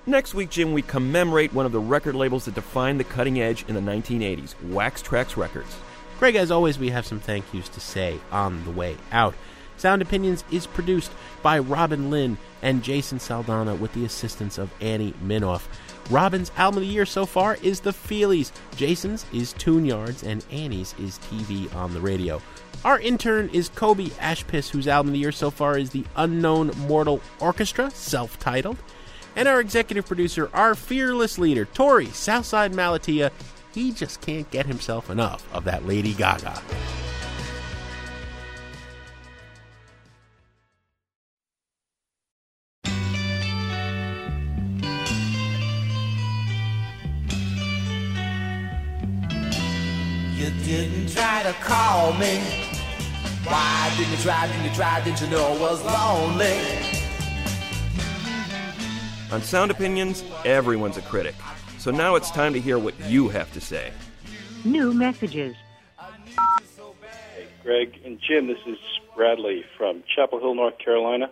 Next 0.05 0.35
week, 0.35 0.51
Jim, 0.51 0.71
we 0.71 0.83
commemorate 0.83 1.51
one 1.51 1.65
of 1.65 1.71
the 1.71 1.79
record 1.79 2.13
labels 2.13 2.45
that 2.45 2.53
defined 2.53 2.99
the 2.99 3.05
cutting 3.05 3.41
edge 3.41 3.65
in 3.67 3.73
the 3.73 3.81
1980s, 3.81 4.53
Wax 4.69 5.01
Trax 5.01 5.35
Records. 5.35 5.75
Greg, 6.19 6.35
as 6.35 6.51
always, 6.51 6.77
we 6.77 6.89
have 6.89 7.07
some 7.07 7.19
thank 7.19 7.51
yous 7.55 7.69
to 7.69 7.79
say 7.79 8.19
on 8.31 8.63
the 8.65 8.71
way 8.71 8.97
out. 9.11 9.33
Sound 9.81 10.03
Opinions 10.03 10.43
is 10.51 10.67
produced 10.67 11.11
by 11.41 11.57
Robin 11.57 12.11
Linn 12.11 12.37
and 12.61 12.83
Jason 12.83 13.17
Saldanha 13.17 13.79
with 13.79 13.91
the 13.93 14.05
assistance 14.05 14.59
of 14.59 14.71
Annie 14.79 15.15
Minoff. 15.25 15.63
Robin's 16.11 16.51
album 16.55 16.83
of 16.83 16.87
the 16.87 16.93
year 16.93 17.07
so 17.07 17.25
far 17.25 17.57
is 17.63 17.79
The 17.79 17.89
Feelies. 17.89 18.51
Jason's 18.75 19.25
is 19.33 19.53
Tune 19.53 19.83
Yards, 19.83 20.21
and 20.21 20.45
Annie's 20.51 20.93
is 20.99 21.17
TV 21.17 21.73
on 21.73 21.95
the 21.95 21.99
radio. 21.99 22.39
Our 22.85 22.99
intern 22.99 23.49
is 23.53 23.69
Kobe 23.69 24.09
Ashpiss, 24.19 24.69
whose 24.69 24.87
album 24.87 25.09
of 25.09 25.13
the 25.13 25.19
year 25.19 25.31
so 25.31 25.49
far 25.49 25.79
is 25.79 25.89
The 25.89 26.05
Unknown 26.15 26.67
Mortal 26.87 27.19
Orchestra, 27.39 27.89
self 27.89 28.37
titled. 28.37 28.77
And 29.35 29.47
our 29.47 29.59
executive 29.59 30.05
producer, 30.05 30.51
our 30.53 30.75
fearless 30.75 31.39
leader, 31.39 31.65
Torey 31.65 32.13
Southside 32.13 32.73
Malatia, 32.73 33.31
he 33.73 33.91
just 33.91 34.21
can't 34.21 34.49
get 34.51 34.67
himself 34.67 35.09
enough 35.09 35.43
of 35.51 35.63
that 35.63 35.87
Lady 35.87 36.13
Gaga. 36.13 36.61
Call 52.11 52.19
me. 52.19 52.39
Why 53.43 53.93
didn't 53.97 54.11
you 54.11 54.17
try? 54.17 54.47
Didn't 54.47 54.65
you 54.65 54.75
try? 54.75 55.03
Didn't 55.03 55.21
you 55.21 55.27
know 55.27 55.53
I 55.53 55.57
was 55.57 55.83
lonely? 55.83 56.59
On 59.31 59.41
Sound 59.41 59.71
Opinions, 59.71 60.23
everyone's 60.45 60.97
a 60.97 61.01
critic. 61.01 61.35
So 61.77 61.91
now 61.91 62.15
it's 62.15 62.29
time 62.31 62.53
to 62.53 62.59
hear 62.59 62.77
what 62.77 62.99
you 63.01 63.29
have 63.29 63.51
to 63.53 63.61
say. 63.61 63.91
New 64.63 64.93
messages. 64.93 65.55
Greg 67.63 67.99
and 68.03 68.19
Jim, 68.19 68.47
this 68.47 68.57
is 68.67 68.77
Bradley 69.15 69.63
from 69.77 70.03
Chapel 70.15 70.39
Hill, 70.39 70.55
North 70.55 70.77
Carolina. 70.83 71.31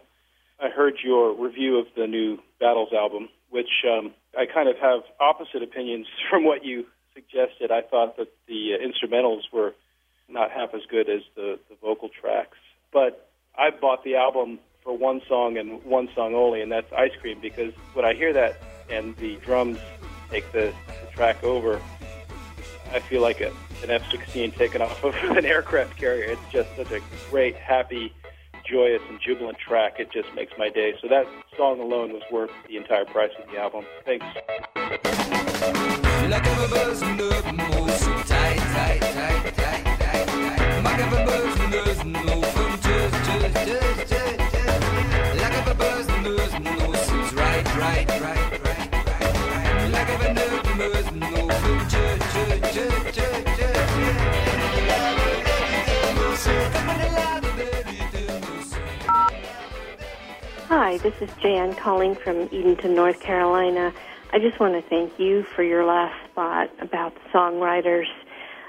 I 0.62 0.70
heard 0.70 0.96
your 1.04 1.34
review 1.34 1.78
of 1.78 1.88
the 1.96 2.08
new 2.08 2.38
Battles 2.60 2.90
album, 2.94 3.30
which 3.50 3.84
um, 3.88 4.14
I 4.38 4.46
kind 4.46 4.70
of 4.70 4.78
have 4.78 5.02
opposite 5.20 5.64
opinions 5.64 6.08
from 6.30 6.46
what 6.46 6.64
you 6.64 6.86
suggested. 7.14 7.72
I 7.72 7.82
thought 7.82 8.18
that 8.18 8.28
the 8.48 8.76
uh, 8.76 8.86
instrumentals 8.86 9.42
were 9.52 9.74
not 10.30 10.52
half 10.52 10.74
as 10.74 10.82
good 10.90 11.10
as 11.10 11.22
the, 11.36 11.60
the 11.70 11.76
vocal 11.82 12.10
tracks. 12.10 12.58
But 12.92 13.30
I 13.58 13.70
bought 13.70 14.04
the 14.04 14.16
album 14.16 14.60
for 14.84 14.98
one 14.98 15.22
song 15.28 15.58
and 15.58 15.84
one 15.84 16.10
song 16.16 16.34
only, 16.34 16.62
and 16.62 16.72
that's 16.72 16.92
Ice 16.94 17.12
Cream, 17.20 17.40
because 17.42 17.74
when 17.94 18.06
I 18.06 18.14
hear 18.14 18.34
that 18.34 18.62
and 18.90 19.16
the 19.18 19.36
drums 19.38 19.78
take 20.30 20.50
the, 20.52 20.74
the 20.88 21.12
track 21.14 21.44
over, 21.44 21.82
I 22.92 23.00
feel 23.00 23.22
like 23.22 23.42
a, 23.42 23.50
an 23.84 23.92
F-16 23.92 24.56
taken 24.56 24.82
off 24.82 25.04
of 25.04 25.14
an 25.38 25.46
aircraft 25.46 25.98
carrier. 25.98 26.24
It's 26.24 26.52
just 26.52 26.76
such 26.76 26.92
a 26.92 27.02
great, 27.30 27.56
happy 27.56 28.14
joyous 28.70 29.02
and 29.10 29.20
jubilant 29.20 29.58
track. 29.58 30.00
It 30.00 30.12
just 30.12 30.34
makes 30.36 30.54
my 30.58 30.70
day. 30.70 30.94
So 31.02 31.08
that 31.08 31.26
song 31.58 31.80
alone 31.80 32.14
was 32.14 32.22
worth 32.32 32.52
the 32.68 32.78
entire 32.78 33.06
price 33.06 33.32
of 33.42 33.50
the 33.52 33.58
album. 33.58 33.86
Thanks. 34.06 34.26
Like 36.30 36.46
Hi, 60.68 60.98
this 60.98 61.14
is 61.22 61.30
Jan 61.42 61.76
calling 61.76 62.16
from 62.16 62.50
Edenton, 62.52 62.94
North 62.94 63.20
Carolina. 63.22 63.94
I 64.34 64.40
just 64.40 64.60
want 64.60 64.74
to 64.74 64.82
thank 64.90 65.18
you 65.18 65.44
for 65.44 65.64
your 65.64 65.86
last 65.86 66.16
spot 66.30 66.70
about 66.80 67.16
songwriters. 67.34 68.08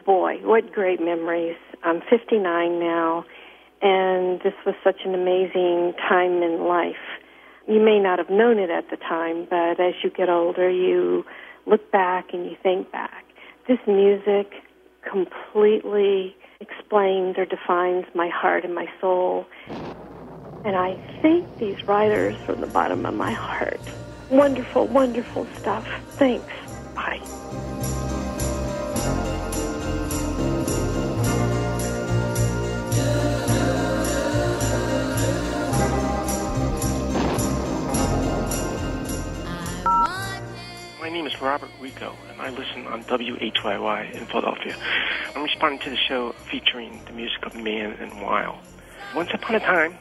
Boy, 0.07 0.39
what 0.43 0.73
great 0.73 1.01
memories. 1.01 1.57
I'm 1.83 2.03
59 2.11 2.79
now, 2.79 3.25
and 3.81 4.41
this 4.41 4.55
was 4.67 4.75
such 4.85 5.01
an 5.05 5.15
amazing 5.15 5.95
time 6.09 6.43
in 6.43 6.65
life. 6.67 6.97
You 7.67 7.81
may 7.81 7.99
not 7.99 8.19
have 8.19 8.31
known 8.31 8.59
it 8.59 8.71
at 8.71 8.91
the 8.91 8.97
time, 8.97 9.47
but 9.49 9.81
as 9.81 9.95
you 10.03 10.11
get 10.11 10.29
older, 10.29 10.69
you 10.69 11.25
look 11.67 11.91
back 11.91 12.33
and 12.33 12.45
you 12.45 12.57
think 12.63 12.91
back. 12.91 13.25
This 13.69 13.79
music 13.87 14.53
completely 15.09 16.37
explains 16.61 17.39
or 17.39 17.47
defines 17.47 18.05
my 18.15 18.29
heart 18.29 18.65
and 18.65 18.75
my 18.75 18.87
soul. 19.01 19.47
And 20.65 20.77
I 20.77 20.99
thank 21.23 21.59
these 21.59 21.83
writers 21.85 22.37
from 22.45 22.61
the 22.61 22.67
bottom 22.67 23.07
of 23.07 23.15
my 23.15 23.33
heart. 23.33 23.81
Wonderful, 24.31 24.87
wonderful 24.89 25.47
stuff. 25.59 25.87
Thanks. 26.13 26.53
Bye. 26.95 28.20
My 41.01 41.09
name 41.09 41.27
is 41.27 41.41
Robert 41.41 41.71
Rico, 41.81 42.15
and 42.31 42.43
I 42.43 42.51
listen 42.51 42.87
on 42.87 43.05
WHYY 43.05 44.13
in 44.13 44.27
Philadelphia. 44.27 44.77
I'm 45.35 45.43
responding 45.43 45.79
to 45.81 45.89
the 45.89 45.97
show 45.97 46.33
featuring 46.51 47.01
the 47.07 47.13
music 47.13 47.47
of 47.47 47.55
Mann 47.55 47.93
and 47.93 48.21
Weil. 48.21 48.61
Once 49.15 49.31
upon 49.33 49.57
a 49.57 49.61
time, 49.61 49.97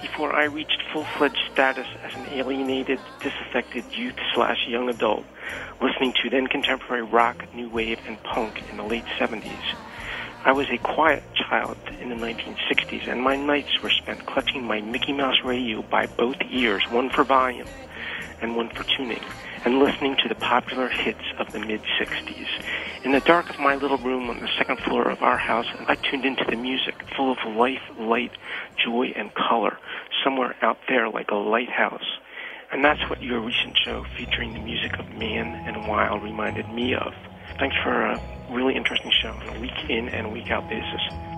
before 0.00 0.32
I 0.32 0.44
reached 0.44 0.80
full-fledged 0.92 1.40
status 1.52 1.88
as 2.04 2.14
an 2.14 2.26
alienated, 2.28 3.00
disaffected 3.20 3.84
youth 3.96 4.14
slash 4.32 4.58
young 4.68 4.88
adult, 4.88 5.24
listening 5.82 6.14
to 6.22 6.30
then 6.30 6.46
contemporary 6.46 7.02
rock, 7.02 7.52
new 7.52 7.68
wave, 7.68 7.98
and 8.06 8.22
punk 8.22 8.62
in 8.70 8.76
the 8.76 8.84
late 8.84 9.06
70s, 9.18 9.74
I 10.44 10.52
was 10.52 10.70
a 10.70 10.78
quiet 10.78 11.24
child 11.34 11.78
in 12.00 12.10
the 12.10 12.14
1960s, 12.14 13.08
and 13.08 13.20
my 13.20 13.34
nights 13.34 13.82
were 13.82 13.90
spent 13.90 14.24
clutching 14.26 14.62
my 14.62 14.80
Mickey 14.80 15.14
Mouse 15.14 15.42
radio 15.44 15.82
by 15.82 16.06
both 16.06 16.36
ears, 16.48 16.84
one 16.90 17.10
for 17.10 17.24
volume 17.24 17.66
and 18.40 18.54
one 18.54 18.68
for 18.68 18.84
tuning, 18.84 19.22
and 19.64 19.78
listening 19.78 20.16
to 20.22 20.28
the 20.28 20.34
popular 20.34 20.88
hits 20.88 21.24
of 21.38 21.52
the 21.52 21.58
mid 21.58 21.80
60s. 21.98 22.48
In 23.02 23.12
the 23.12 23.20
dark 23.20 23.50
of 23.50 23.58
my 23.58 23.74
little 23.76 23.98
room 23.98 24.28
on 24.30 24.40
the 24.40 24.48
second 24.58 24.78
floor 24.80 25.08
of 25.10 25.22
our 25.22 25.38
house, 25.38 25.66
I 25.88 25.94
tuned 25.94 26.24
into 26.24 26.44
the 26.44 26.56
music, 26.56 26.94
full 27.16 27.32
of 27.32 27.38
life, 27.56 27.82
light, 27.98 28.32
joy, 28.76 29.12
and 29.16 29.32
color, 29.34 29.78
somewhere 30.22 30.54
out 30.62 30.78
there 30.88 31.08
like 31.08 31.30
a 31.30 31.36
lighthouse. 31.36 32.18
And 32.72 32.84
that's 32.84 33.08
what 33.08 33.22
your 33.22 33.40
recent 33.40 33.76
show 33.76 34.04
featuring 34.16 34.52
the 34.52 34.60
music 34.60 34.98
of 34.98 35.08
Mann 35.14 35.48
and 35.66 35.86
Weil 35.88 36.18
reminded 36.18 36.68
me 36.70 36.94
of. 36.94 37.14
Thanks 37.58 37.76
for 37.82 37.92
a 37.92 38.20
really 38.50 38.74
interesting 38.74 39.12
show 39.22 39.30
on 39.30 39.56
a 39.56 39.60
week 39.60 39.88
in 39.88 40.08
and 40.08 40.32
week 40.32 40.50
out 40.50 40.68
basis. 40.68 41.33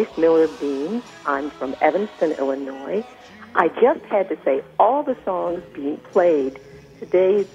Joyce 0.00 0.16
Miller 0.16 0.48
Bean. 0.48 1.02
I'm 1.26 1.50
from 1.50 1.76
Evanston, 1.82 2.32
Illinois. 2.32 3.04
I 3.54 3.68
just 3.68 4.02
had 4.06 4.30
to 4.30 4.38
say 4.44 4.62
all 4.78 5.02
the 5.02 5.16
songs 5.26 5.62
being 5.74 5.98
played, 5.98 6.58
today's 7.00 7.46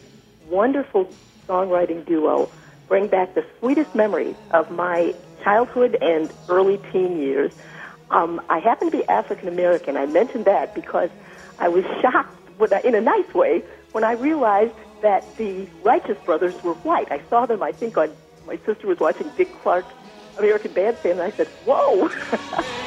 wonderful 0.47 1.09
songwriting 1.47 2.05
duo, 2.05 2.51
bring 2.87 3.07
back 3.07 3.33
the 3.33 3.43
sweetest 3.59 3.95
memories 3.95 4.35
of 4.51 4.69
my 4.69 5.15
childhood 5.43 5.97
and 6.01 6.31
early 6.47 6.79
teen 6.91 7.17
years. 7.17 7.51
Um, 8.11 8.39
I 8.47 8.59
happen 8.59 8.91
to 8.91 8.95
be 8.95 9.07
African 9.07 9.47
American. 9.47 9.97
I 9.97 10.05
mentioned 10.05 10.45
that 10.45 10.75
because 10.75 11.09
I 11.57 11.69
was 11.69 11.83
shocked, 12.01 12.37
I, 12.71 12.81
in 12.81 12.93
a 12.93 13.01
nice 13.01 13.33
way, 13.33 13.63
when 13.91 14.03
I 14.03 14.11
realized 14.11 14.75
that 15.01 15.23
the 15.37 15.67
Righteous 15.81 16.17
Brothers 16.25 16.61
were 16.61 16.75
white. 16.75 17.11
I 17.11 17.21
saw 17.27 17.47
them, 17.47 17.63
I 17.63 17.71
think, 17.71 17.97
on 17.97 18.11
my 18.45 18.59
sister 18.67 18.85
was 18.85 18.99
watching 18.99 19.31
Dick 19.35 19.51
Clark's 19.63 19.91
American 20.37 20.73
Bandstand, 20.73 21.19
and 21.19 21.33
I 21.33 21.35
said, 21.37 21.47
"Whoa!" 21.65 22.09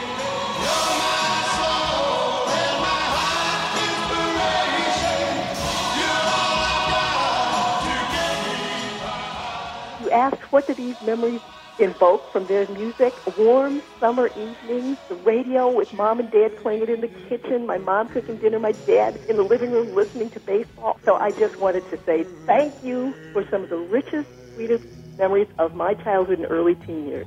you 10.08 10.10
asked, 10.10 10.42
what 10.50 10.66
do 10.66 10.74
these 10.74 10.96
memories 11.00 11.40
invoke 11.78 12.32
from 12.32 12.46
their 12.46 12.66
music? 12.68 13.14
Warm 13.36 13.82
summer 14.00 14.28
evenings, 14.28 14.98
the 15.08 15.14
radio 15.14 15.70
with 15.70 15.92
mom 15.92 16.20
and 16.20 16.30
dad 16.30 16.56
playing 16.62 16.82
it 16.82 16.88
in 16.88 17.00
the 17.00 17.10
kitchen, 17.28 17.66
my 17.66 17.78
mom 17.78 18.08
cooking 18.08 18.36
dinner, 18.36 18.58
my 18.58 18.72
dad 18.86 19.18
in 19.28 19.36
the 19.36 19.42
living 19.42 19.70
room 19.70 19.94
listening 19.94 20.30
to 20.30 20.40
baseball. 20.40 20.98
So 21.04 21.14
I 21.14 21.30
just 21.32 21.58
wanted 21.58 21.84
to 21.90 21.98
say 22.06 22.26
thank 22.46 22.74
you 22.82 23.14
for 23.32 23.44
some 23.50 23.62
of 23.64 23.68
the 23.68 23.76
richest, 23.76 24.28
sweetest 24.54 24.84
memories 25.18 25.48
of 25.58 25.74
my 25.74 25.94
childhood 25.94 26.38
and 26.38 26.46
early 26.50 26.74
teen 26.86 27.06
years. 27.06 27.26